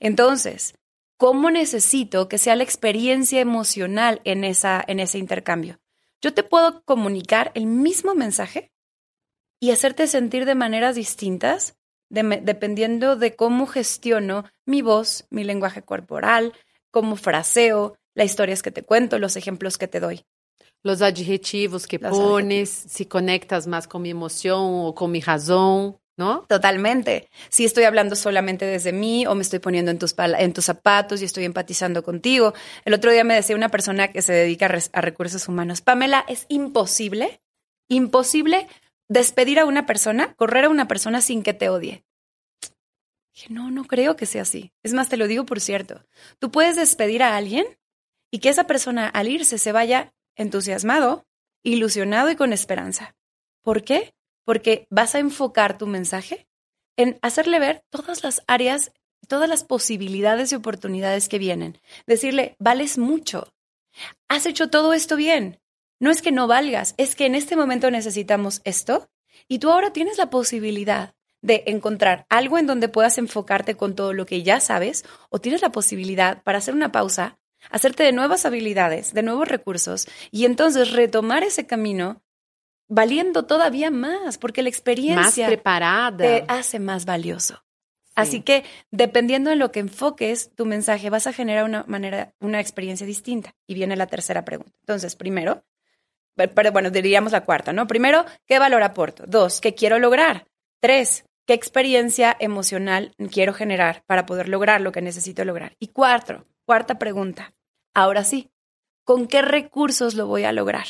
[0.00, 0.74] Entonces,
[1.16, 5.78] ¿cómo necesito que sea la experiencia emocional en, esa, en ese intercambio?
[6.20, 8.72] Yo te puedo comunicar el mismo mensaje
[9.60, 11.76] y hacerte sentir de maneras distintas
[12.08, 16.52] dependiendo de cómo gestiono mi voz, mi lenguaje corporal,
[16.94, 20.22] cómo fraseo, las historias que te cuento, los ejemplos que te doy.
[20.84, 25.96] Los adjetivos que pones, si conectas más con mi emoción o con mi razón.
[26.16, 26.44] ¿no?
[26.48, 27.28] Totalmente.
[27.48, 31.20] Si estoy hablando solamente desde mí o me estoy poniendo en tus, en tus zapatos
[31.20, 32.54] y estoy empatizando contigo.
[32.84, 36.46] El otro día me decía una persona que se dedica a, recursos humanos, Pamela, es
[36.48, 37.40] imposible,
[37.88, 38.68] imposible
[39.08, 42.04] despedir a una persona, correr a una persona sin que te odie.
[43.34, 44.72] Dije, no, no creo que sea así.
[44.82, 46.04] Es más, te lo digo por cierto.
[46.38, 47.66] Tú puedes despedir a alguien
[48.30, 51.26] y que esa persona al irse se vaya entusiasmado,
[51.62, 53.16] ilusionado y con esperanza.
[53.62, 54.14] ¿Por qué?
[54.44, 56.46] porque vas a enfocar tu mensaje
[56.96, 58.92] en hacerle ver todas las áreas,
[59.26, 61.80] todas las posibilidades y oportunidades que vienen.
[62.06, 63.52] Decirle, vales mucho,
[64.28, 65.60] has hecho todo esto bien.
[65.98, 69.08] No es que no valgas, es que en este momento necesitamos esto
[69.48, 71.14] y tú ahora tienes la posibilidad
[71.44, 75.60] de encontrar algo en donde puedas enfocarte con todo lo que ya sabes o tienes
[75.60, 77.38] la posibilidad para hacer una pausa,
[77.70, 82.22] hacerte de nuevas habilidades, de nuevos recursos y entonces retomar ese camino
[82.88, 86.16] valiendo todavía más, porque la experiencia más preparada.
[86.16, 87.62] te hace más valioso.
[88.14, 92.60] Así que dependiendo de lo que enfoques tu mensaje, vas a generar una manera, una
[92.60, 93.54] experiencia distinta.
[93.66, 94.72] Y viene la tercera pregunta.
[94.80, 95.64] Entonces, primero,
[96.36, 97.88] pero bueno, diríamos la cuarta, ¿no?
[97.88, 99.24] Primero, ¿qué valor aporto?
[99.26, 100.46] Dos, ¿qué quiero lograr?
[100.80, 105.76] Tres, ¿qué experiencia emocional quiero generar para poder lograr lo que necesito lograr?
[105.78, 107.54] Y cuatro, cuarta pregunta.
[107.94, 108.50] Ahora sí,
[109.04, 110.86] ¿con qué recursos lo voy a lograr?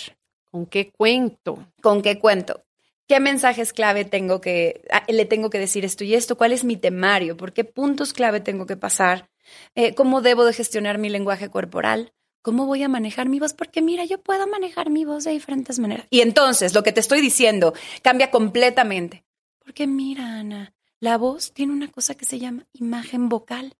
[0.50, 1.66] ¿Con qué cuento?
[1.82, 2.64] ¿Con qué cuento?
[3.06, 6.36] ¿Qué mensajes clave tengo que, ah, le tengo que decir esto y esto?
[6.36, 7.36] ¿Cuál es mi temario?
[7.36, 9.28] ¿Por qué puntos clave tengo que pasar?
[9.74, 12.14] Eh, ¿Cómo debo de gestionar mi lenguaje corporal?
[12.40, 13.52] ¿Cómo voy a manejar mi voz?
[13.52, 16.06] Porque mira, yo puedo manejar mi voz de diferentes maneras.
[16.10, 19.24] Y entonces lo que te estoy diciendo cambia completamente.
[19.64, 23.76] Porque mira, Ana, la voz tiene una cosa que se llama imagen vocal,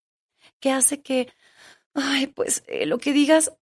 [0.59, 1.28] que hace que,
[1.95, 3.53] ay, pues eh, lo que digas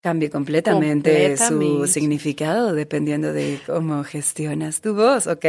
[0.00, 5.44] cambie completamente, su significado dependiendo de cómo gestionas tu voz, ¿ok?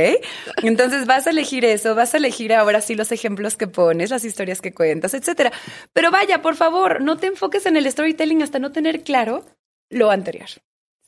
[0.64, 4.26] Entonces vas a elegir eso, vas a elegir ahora sí los ejemplos que pones, las
[4.26, 5.52] historias que cuentas, etcétera.
[5.94, 9.46] Pero vaya, por favor, no te enfoques en el storytelling hasta no tener claro
[9.90, 10.50] lo anterior.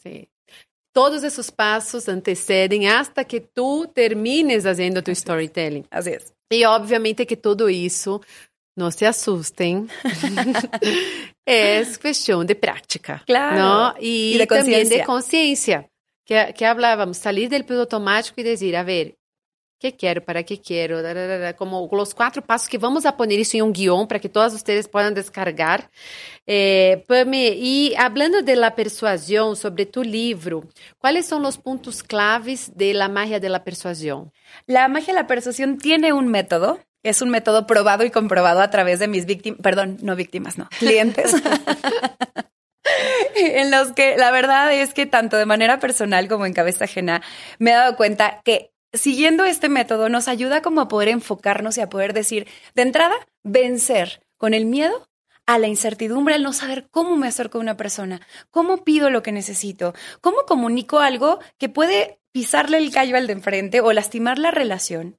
[0.01, 0.29] Sí.
[0.93, 5.87] Todos esos pasos anteceden hasta que tú termines haciendo tu storytelling.
[5.89, 6.33] Así es.
[6.51, 8.21] Y obviamente que todo eso
[8.75, 9.89] no se asusten.
[11.45, 13.23] es cuestión de práctica.
[13.25, 13.57] Claro.
[13.57, 13.95] ¿no?
[13.99, 15.89] Y, de también de conciencia.
[16.25, 19.17] Que, que hablábamos, salir del piloto automático y decir, a ver,
[19.83, 20.23] ¿qué quiero?
[20.23, 21.01] ¿Para qué quiero?
[21.57, 24.53] Como los cuatro pasos que vamos a poner eso en un guion para que todos
[24.53, 25.91] ustedes puedan descargar.
[26.47, 27.03] Eh,
[27.57, 30.63] y hablando de la persuasión sobre tu libro,
[30.99, 34.31] ¿cuáles son los puntos claves de la magia de la persuasión?
[34.67, 38.69] La magia de la persuasión tiene un método es un método probado y comprobado a
[38.69, 41.35] través de mis víctimas, perdón, no víctimas, no, clientes.
[43.35, 47.21] en los que la verdad es que tanto de manera personal como en cabeza ajena
[47.59, 51.81] me he dado cuenta que siguiendo este método nos ayuda como a poder enfocarnos y
[51.81, 55.09] a poder decir, de entrada, vencer con el miedo
[55.45, 59.23] a la incertidumbre, al no saber cómo me acerco a una persona, cómo pido lo
[59.23, 64.39] que necesito, cómo comunico algo que puede pisarle el callo al de enfrente o lastimar
[64.39, 65.17] la relación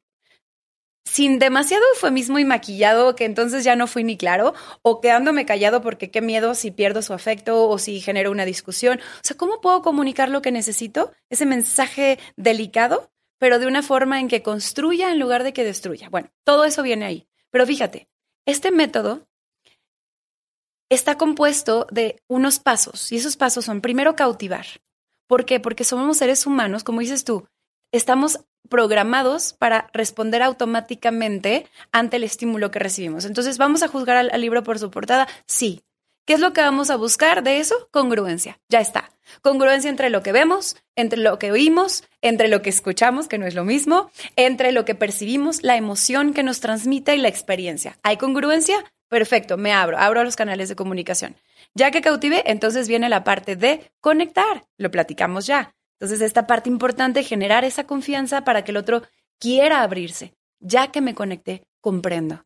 [1.04, 5.82] sin demasiado eufemismo y maquillado que entonces ya no fui ni claro, o quedándome callado
[5.82, 8.98] porque qué miedo si pierdo su afecto o si genero una discusión.
[8.98, 11.12] O sea, ¿cómo puedo comunicar lo que necesito?
[11.30, 13.10] Ese mensaje delicado,
[13.44, 16.08] pero de una forma en que construya en lugar de que destruya.
[16.08, 17.28] Bueno, todo eso viene ahí.
[17.50, 18.08] Pero fíjate,
[18.46, 19.28] este método
[20.88, 24.64] está compuesto de unos pasos, y esos pasos son, primero, cautivar.
[25.26, 25.60] ¿Por qué?
[25.60, 27.46] Porque somos seres humanos, como dices tú,
[27.92, 28.40] estamos
[28.70, 33.26] programados para responder automáticamente ante el estímulo que recibimos.
[33.26, 35.28] Entonces, ¿vamos a juzgar al, libro por su portada?
[35.46, 35.82] Sí.
[36.26, 37.88] ¿Qué es lo que vamos a buscar de eso?
[37.90, 38.58] Congruencia.
[38.70, 39.10] Ya está.
[39.42, 43.46] Congruencia entre lo que vemos, entre lo que oímos, entre lo que escuchamos, que no
[43.46, 47.98] es lo mismo, entre lo que percibimos, la emoción que nos transmite y la experiencia.
[48.02, 48.76] ¿Hay congruencia?
[49.08, 51.36] Perfecto, me abro, abro los canales de comunicación.
[51.74, 54.64] Ya que cautive, entonces viene la parte de conectar.
[54.78, 55.74] Lo platicamos ya.
[56.00, 59.02] Entonces, esta parte importante, generar esa confianza para que el otro
[59.38, 60.34] quiera abrirse.
[60.58, 62.44] Ya que me conecté, comprendo.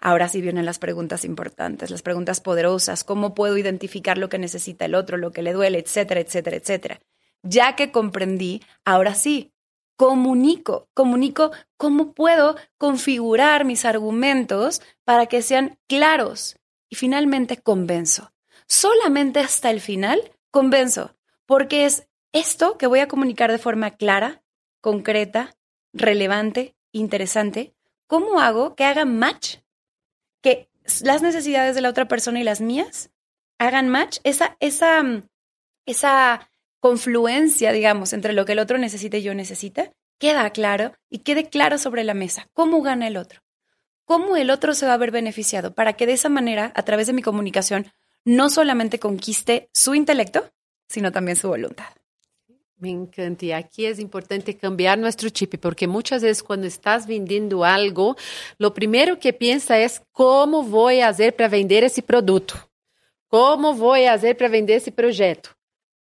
[0.00, 4.84] Ahora sí vienen las preguntas importantes, las preguntas poderosas, cómo puedo identificar lo que necesita
[4.84, 7.00] el otro, lo que le duele, etcétera, etcétera, etcétera.
[7.42, 9.52] Ya que comprendí, ahora sí,
[9.96, 16.58] comunico, comunico cómo puedo configurar mis argumentos para que sean claros
[16.88, 18.32] y finalmente convenzo.
[18.66, 20.20] Solamente hasta el final
[20.50, 21.16] convenzo,
[21.46, 24.42] porque es esto que voy a comunicar de forma clara,
[24.80, 25.56] concreta,
[25.92, 27.74] relevante, interesante,
[28.06, 29.58] ¿cómo hago que haga match?
[30.46, 30.70] Que
[31.02, 33.10] las necesidades de la otra persona y las mías
[33.58, 35.02] hagan match, esa, esa,
[35.86, 39.90] esa confluencia, digamos, entre lo que el otro necesita y yo necesita,
[40.20, 43.42] queda claro y quede claro sobre la mesa cómo gana el otro,
[44.04, 47.08] cómo el otro se va a ver beneficiado, para que de esa manera, a través
[47.08, 47.90] de mi comunicación,
[48.24, 50.52] no solamente conquiste su intelecto,
[50.88, 51.88] sino también su voluntad.
[52.78, 53.44] Me encanta.
[53.46, 58.16] Y aquí es importante cambiar nuestro chip, porque muchas veces cuando estás vendiendo algo,
[58.58, 62.54] lo primero que piensa es cómo voy a hacer para vender ese producto,
[63.28, 65.50] cómo voy a hacer para vender ese proyecto.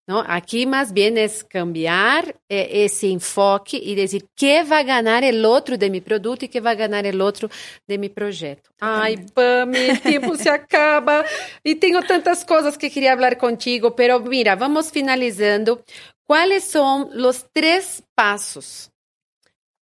[0.06, 0.22] ¿No?
[0.26, 5.42] Aquí más bien es cambiar eh, ese enfoque y decir qué va a ganar el
[5.46, 7.48] otro de mi producto y qué va a ganar el otro
[7.86, 8.68] de mi proyecto.
[8.80, 11.24] Ay, Pami, el tiempo se acaba
[11.62, 15.82] y tengo tantas cosas que quería hablar contigo, pero mira, vamos finalizando.
[16.26, 18.90] ¿Cuáles son los tres pasos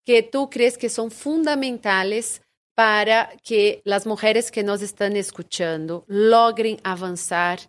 [0.04, 2.42] que tú crees que son fundamentales
[2.74, 7.60] para que las mujeres que nos están escuchando logren avanzar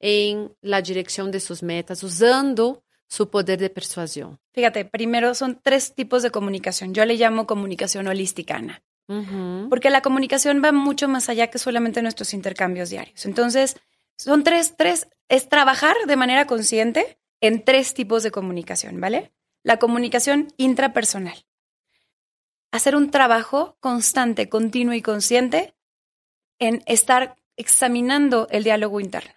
[0.00, 4.40] en la dirección de sus metas usando su poder de persuasión?
[4.54, 6.94] Fíjate, primero son tres tipos de comunicación.
[6.94, 8.82] Yo le llamo comunicación holística, Ana.
[9.68, 13.26] Porque la comunicación va mucho más allá que solamente nuestros intercambios diarios.
[13.26, 13.76] Entonces,
[14.16, 19.32] son tres, tres, es trabajar de manera consciente en tres tipos de comunicación, ¿vale?
[19.62, 21.44] La comunicación intrapersonal.
[22.70, 25.74] Hacer un trabajo constante, continuo y consciente
[26.58, 29.34] en estar examinando el diálogo interno.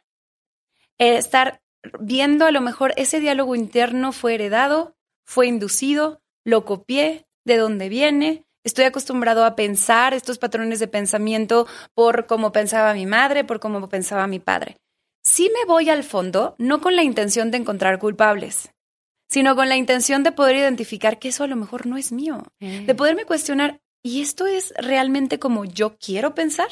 [0.99, 1.61] Estar
[1.99, 4.95] viendo a lo mejor ese diálogo interno fue heredado,
[5.25, 11.67] fue inducido, lo copié, de dónde viene, estoy acostumbrado a pensar estos patrones de pensamiento
[11.93, 14.77] por cómo pensaba mi madre, por cómo pensaba mi padre
[15.25, 18.71] sí me voy al fondo, no con la intención de encontrar culpables,
[19.27, 22.43] sino con la intención de poder identificar que eso a lo mejor no es mío,
[22.59, 22.95] de mm.
[22.95, 26.69] poderme cuestionar, ¿y esto es realmente como yo quiero pensar?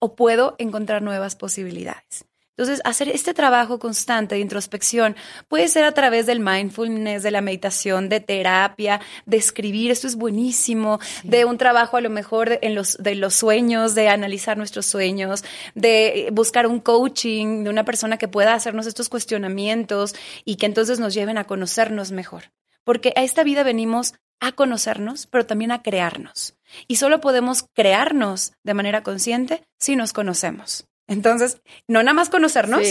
[0.00, 2.26] ¿O puedo encontrar nuevas posibilidades?
[2.62, 5.16] Entonces, hacer este trabajo constante de introspección
[5.48, 10.14] puede ser a través del mindfulness, de la meditación, de terapia, de escribir, esto es
[10.14, 14.86] buenísimo, de un trabajo a lo mejor en los, de los sueños, de analizar nuestros
[14.86, 15.42] sueños,
[15.74, 21.00] de buscar un coaching de una persona que pueda hacernos estos cuestionamientos y que entonces
[21.00, 22.52] nos lleven a conocernos mejor.
[22.84, 26.54] Porque a esta vida venimos a conocernos, pero también a crearnos.
[26.86, 30.86] Y solo podemos crearnos de manera consciente si nos conocemos.
[31.06, 32.86] Entonces, no nada más conocernos,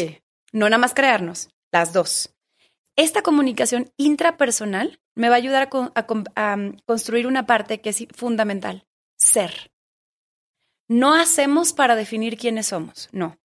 [0.52, 2.36] no nada más crearnos, las dos.
[2.96, 8.88] Esta comunicación intrapersonal me va a ayudar a, um, construir una parte que es fundamental,
[9.18, 9.72] ser.
[10.88, 13.40] No hacemos para definir quiénes somos, no.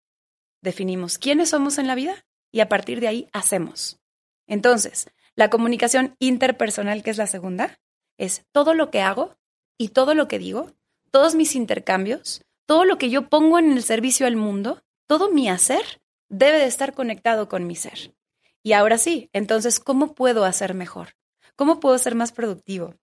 [0.63, 4.01] Definimos quiénes somos en la vida y a partir de ahí hacemos.
[4.49, 7.79] Entonces, la comunicación interpersonal, que es la segunda,
[8.19, 9.37] es todo lo que hago
[9.79, 10.73] y todo lo que digo,
[11.11, 15.49] todos mis intercambios, todo lo que yo pongo en el servicio al mundo, todo mi
[15.49, 18.15] hacer, debe de estar conectado con mi ser.
[18.63, 21.17] Y ahora sí, entonces, ¿cómo puedo hacer mejor?
[21.55, 22.95] ¿Cómo puedo ser más productivo?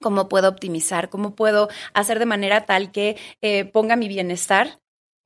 [0.00, 1.10] ¿Cómo puedo optimizar?
[1.10, 4.80] ¿Cómo puedo hacer de manera tal que eh, ponga mi bienestar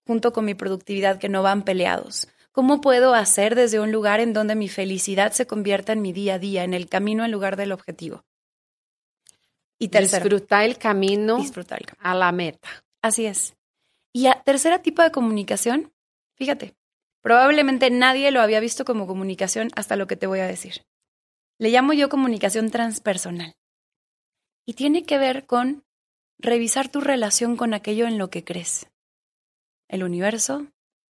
[0.06, 2.28] junto con mi productividad que no van peleados?
[2.52, 6.34] ¿Cómo puedo hacer desde un lugar en donde mi felicidad se convierta en mi día
[6.34, 8.24] a día, en el camino en lugar del objetivo?
[9.78, 12.68] Y disfrutar el camino, disfrutar el camino a la meta.
[13.02, 13.54] Así es.
[14.16, 15.92] Y a tercera tipo de comunicación,
[16.36, 16.74] fíjate,
[17.20, 20.86] probablemente nadie lo había visto como comunicación hasta lo que te voy a decir.
[21.58, 23.56] Le llamo yo comunicación transpersonal.
[24.64, 25.84] Y tiene que ver con
[26.38, 28.90] revisar tu relación con aquello en lo que crees.
[29.86, 30.66] El universo,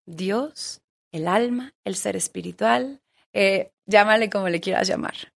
[0.06, 0.80] Dios,
[1.12, 3.02] el alma, el ser espiritual,
[3.34, 5.34] eh, llámale como le quieras llamar.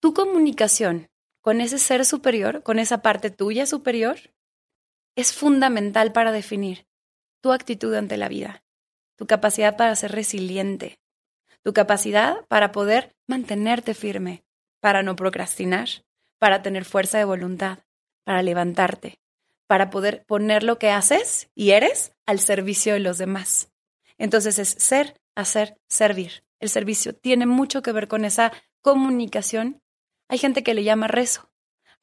[0.00, 1.10] Tu comunicación
[1.42, 4.16] con ese ser superior, con esa parte tuya superior,
[5.16, 6.86] es fundamental para definir
[7.40, 8.64] tu actitud ante la vida,
[9.16, 10.98] tu capacidad para ser resiliente,
[11.62, 14.44] tu capacidad para poder mantenerte firme,
[14.80, 15.88] para no procrastinar,
[16.38, 17.78] para tener fuerza de voluntad,
[18.24, 19.18] para levantarte,
[19.66, 23.72] para poder poner lo que haces y eres al servicio de los demás.
[24.18, 26.44] Entonces es ser, hacer, servir.
[26.60, 29.82] El servicio tiene mucho que ver con esa comunicación.
[30.28, 31.50] Hay gente que le llama rezo,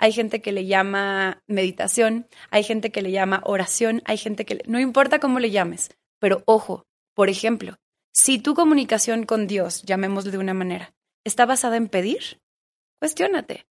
[0.01, 4.55] hay gente que le llama meditación, hay gente que le llama oración, hay gente que...
[4.55, 4.63] Le...
[4.65, 7.77] No importa cómo le llames, pero ojo, por ejemplo,
[8.11, 12.41] si tu comunicación con Dios, llamémoslo de una manera, está basada en pedir,
[12.97, 13.67] cuestiónate.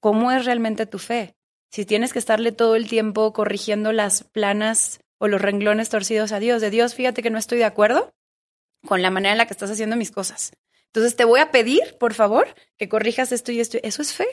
[0.00, 1.36] ¿Cómo es realmente tu fe?
[1.70, 6.40] Si tienes que estarle todo el tiempo corrigiendo las planas o los renglones torcidos a
[6.40, 8.12] Dios, de Dios, fíjate que no estoy de acuerdo
[8.84, 10.50] con la manera en la que estás haciendo mis cosas.
[10.86, 13.78] Entonces te voy a pedir, por favor, que corrijas esto y esto.
[13.84, 14.26] Eso es fe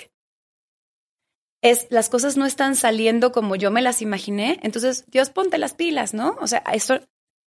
[1.61, 5.73] es las cosas no están saliendo como yo me las imaginé, entonces Dios ponte las
[5.73, 6.37] pilas, ¿no?
[6.41, 6.99] O sea, esto,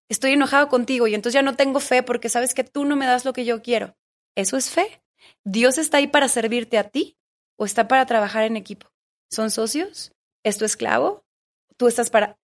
[0.09, 3.05] estoy enojado contigo y entonces ya no tengo fe porque sabes que tú no me
[3.05, 3.95] das lo que yo quiero.
[4.35, 5.01] Eso es fe.
[5.43, 7.17] Dios está ahí para servirte a ti
[7.57, 8.87] o está para trabajar en equipo?
[9.29, 10.11] ¿Son socios?
[10.43, 11.23] ¿Es tu esclavo?
[11.77, 12.37] ¿Tú estás para...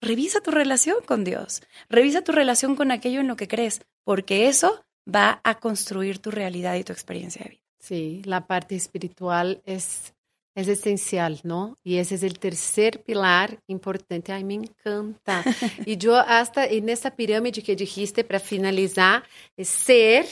[0.00, 4.46] Revisa tu relación con Dios, revisa tu relación con aquello en lo que crees, porque
[4.46, 7.62] eso va a construir tu realidad y tu experiencia de vida.
[7.78, 10.12] Sí, la parte espiritual es,
[10.56, 11.76] es esencial, ¿no?
[11.84, 14.32] Y ese es el tercer pilar importante.
[14.32, 15.44] Ay, me encanta.
[15.86, 19.22] y yo hasta en esa pirámide que dijiste para finalizar,
[19.54, 20.26] es ser,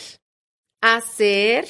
[0.80, 1.66] hacer,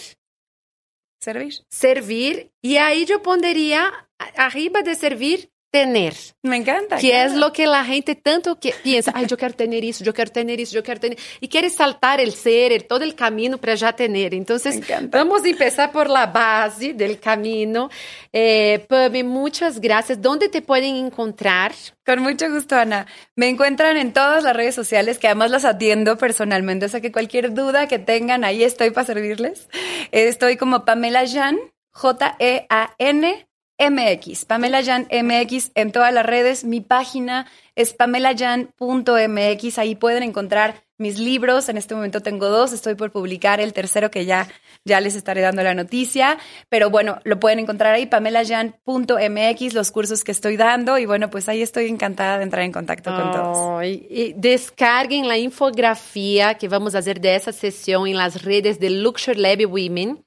[1.21, 1.55] servir.
[1.69, 2.53] Servir.
[2.63, 6.15] Y ahí yo pondría arriba de servir, tener.
[6.43, 6.99] Me encanta.
[6.99, 7.33] Que claro.
[7.33, 10.31] es lo que la gente tanto que piensa, ay, yo quiero tener eso, yo quiero
[10.31, 11.19] tener eso, yo quiero tener.
[11.41, 14.35] Y quiere saltar el ser, el, todo el camino para ya tener.
[14.35, 17.91] Entonces, vamos a empezar por la base del camino.
[18.33, 20.23] Eh, Pami, muchas gracias.
[20.23, 21.73] ¿Dónde te pueden encontrar?
[22.07, 23.09] Con mucho gusto, Ana.
[23.35, 26.87] Me encuentran en todas las redes sociales, que además las atiendo personalmente.
[26.87, 29.69] O sea que cualquier duda que tengan, ahí estoy para servirles.
[30.13, 31.59] Estoy como Pamela Jan,
[31.91, 33.49] J-E-A-N.
[33.79, 36.65] MX, Pamela Jan MX en todas las redes.
[36.65, 39.79] Mi página es pamelajan.mx.
[39.79, 41.69] Ahí pueden encontrar mis libros.
[41.69, 42.73] En este momento tengo dos.
[42.73, 44.47] Estoy por publicar el tercero que ya,
[44.85, 46.39] ya les estaré dando la noticia.
[46.69, 50.97] Pero bueno, lo pueden encontrar ahí, pamelajan.mx, los cursos que estoy dando.
[50.99, 53.85] Y bueno, pues ahí estoy encantada de entrar en contacto con todos.
[53.85, 58.91] Y, descarguen la infografía que vamos a hacer de esa sesión en las redes de
[58.91, 60.25] Luxury Lab Women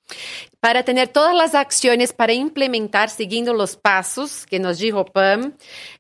[0.67, 5.53] para tener todas las acciones para implementar siguiendo los pasos que nos dijo Pam.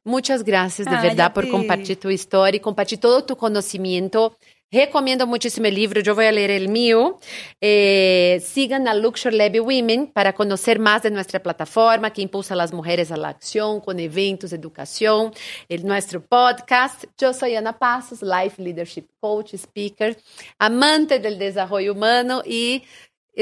[0.03, 1.51] Muchas gracias de Ay, verdad por ti.
[1.51, 4.35] compartir tu historia y compartir todo tu conocimiento.
[4.69, 7.17] Recomiendo muchísimo el libro, yo voy a leer el mío.
[7.61, 12.57] Eh, sigan a Luxury Lab Women para conocer más de nuestra plataforma que impulsa a
[12.57, 15.31] las mujeres a la acción con eventos, educación,
[15.69, 17.05] el, nuestro podcast.
[17.17, 20.17] Yo soy Ana Passos, Life Leadership Coach, speaker,
[20.59, 22.83] amante del desarrollo humano y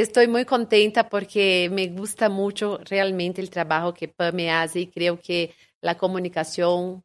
[0.01, 4.87] Estoy muy contenta porque me gusta mucho realmente el trabajo que Pam me hace y
[4.87, 7.03] creo que la comunicación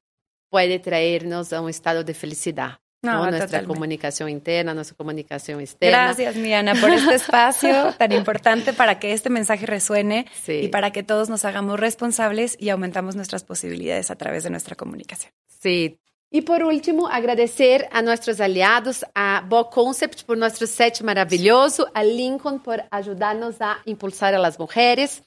[0.51, 2.79] puede traernos a un estado de felicidad.
[3.03, 3.19] No, ¿no?
[3.27, 3.73] Nuestra totalmente.
[3.73, 6.05] comunicación interna, nuestra comunicación externa.
[6.07, 10.61] Gracias, mi Ana, por este espacio tan importante para que este mensaje resuene Sí.
[10.65, 14.75] y para que todos nos hagamos responsables y aumentamos nuestras posibilidades a través de nuestra
[14.77, 15.33] comunicación.
[15.47, 15.99] Sí.
[16.33, 22.05] Y por último, agradecer a nuestros aliados, a Bo Concept por nuestro set maravilloso, a
[22.05, 25.25] Lincoln por ayudarnos a impulsar a las mujeres.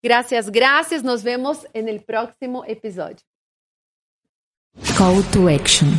[0.00, 1.02] Gracias, gracias.
[1.02, 3.18] Nos vemos el próximo episodio.
[4.96, 5.98] Call to action.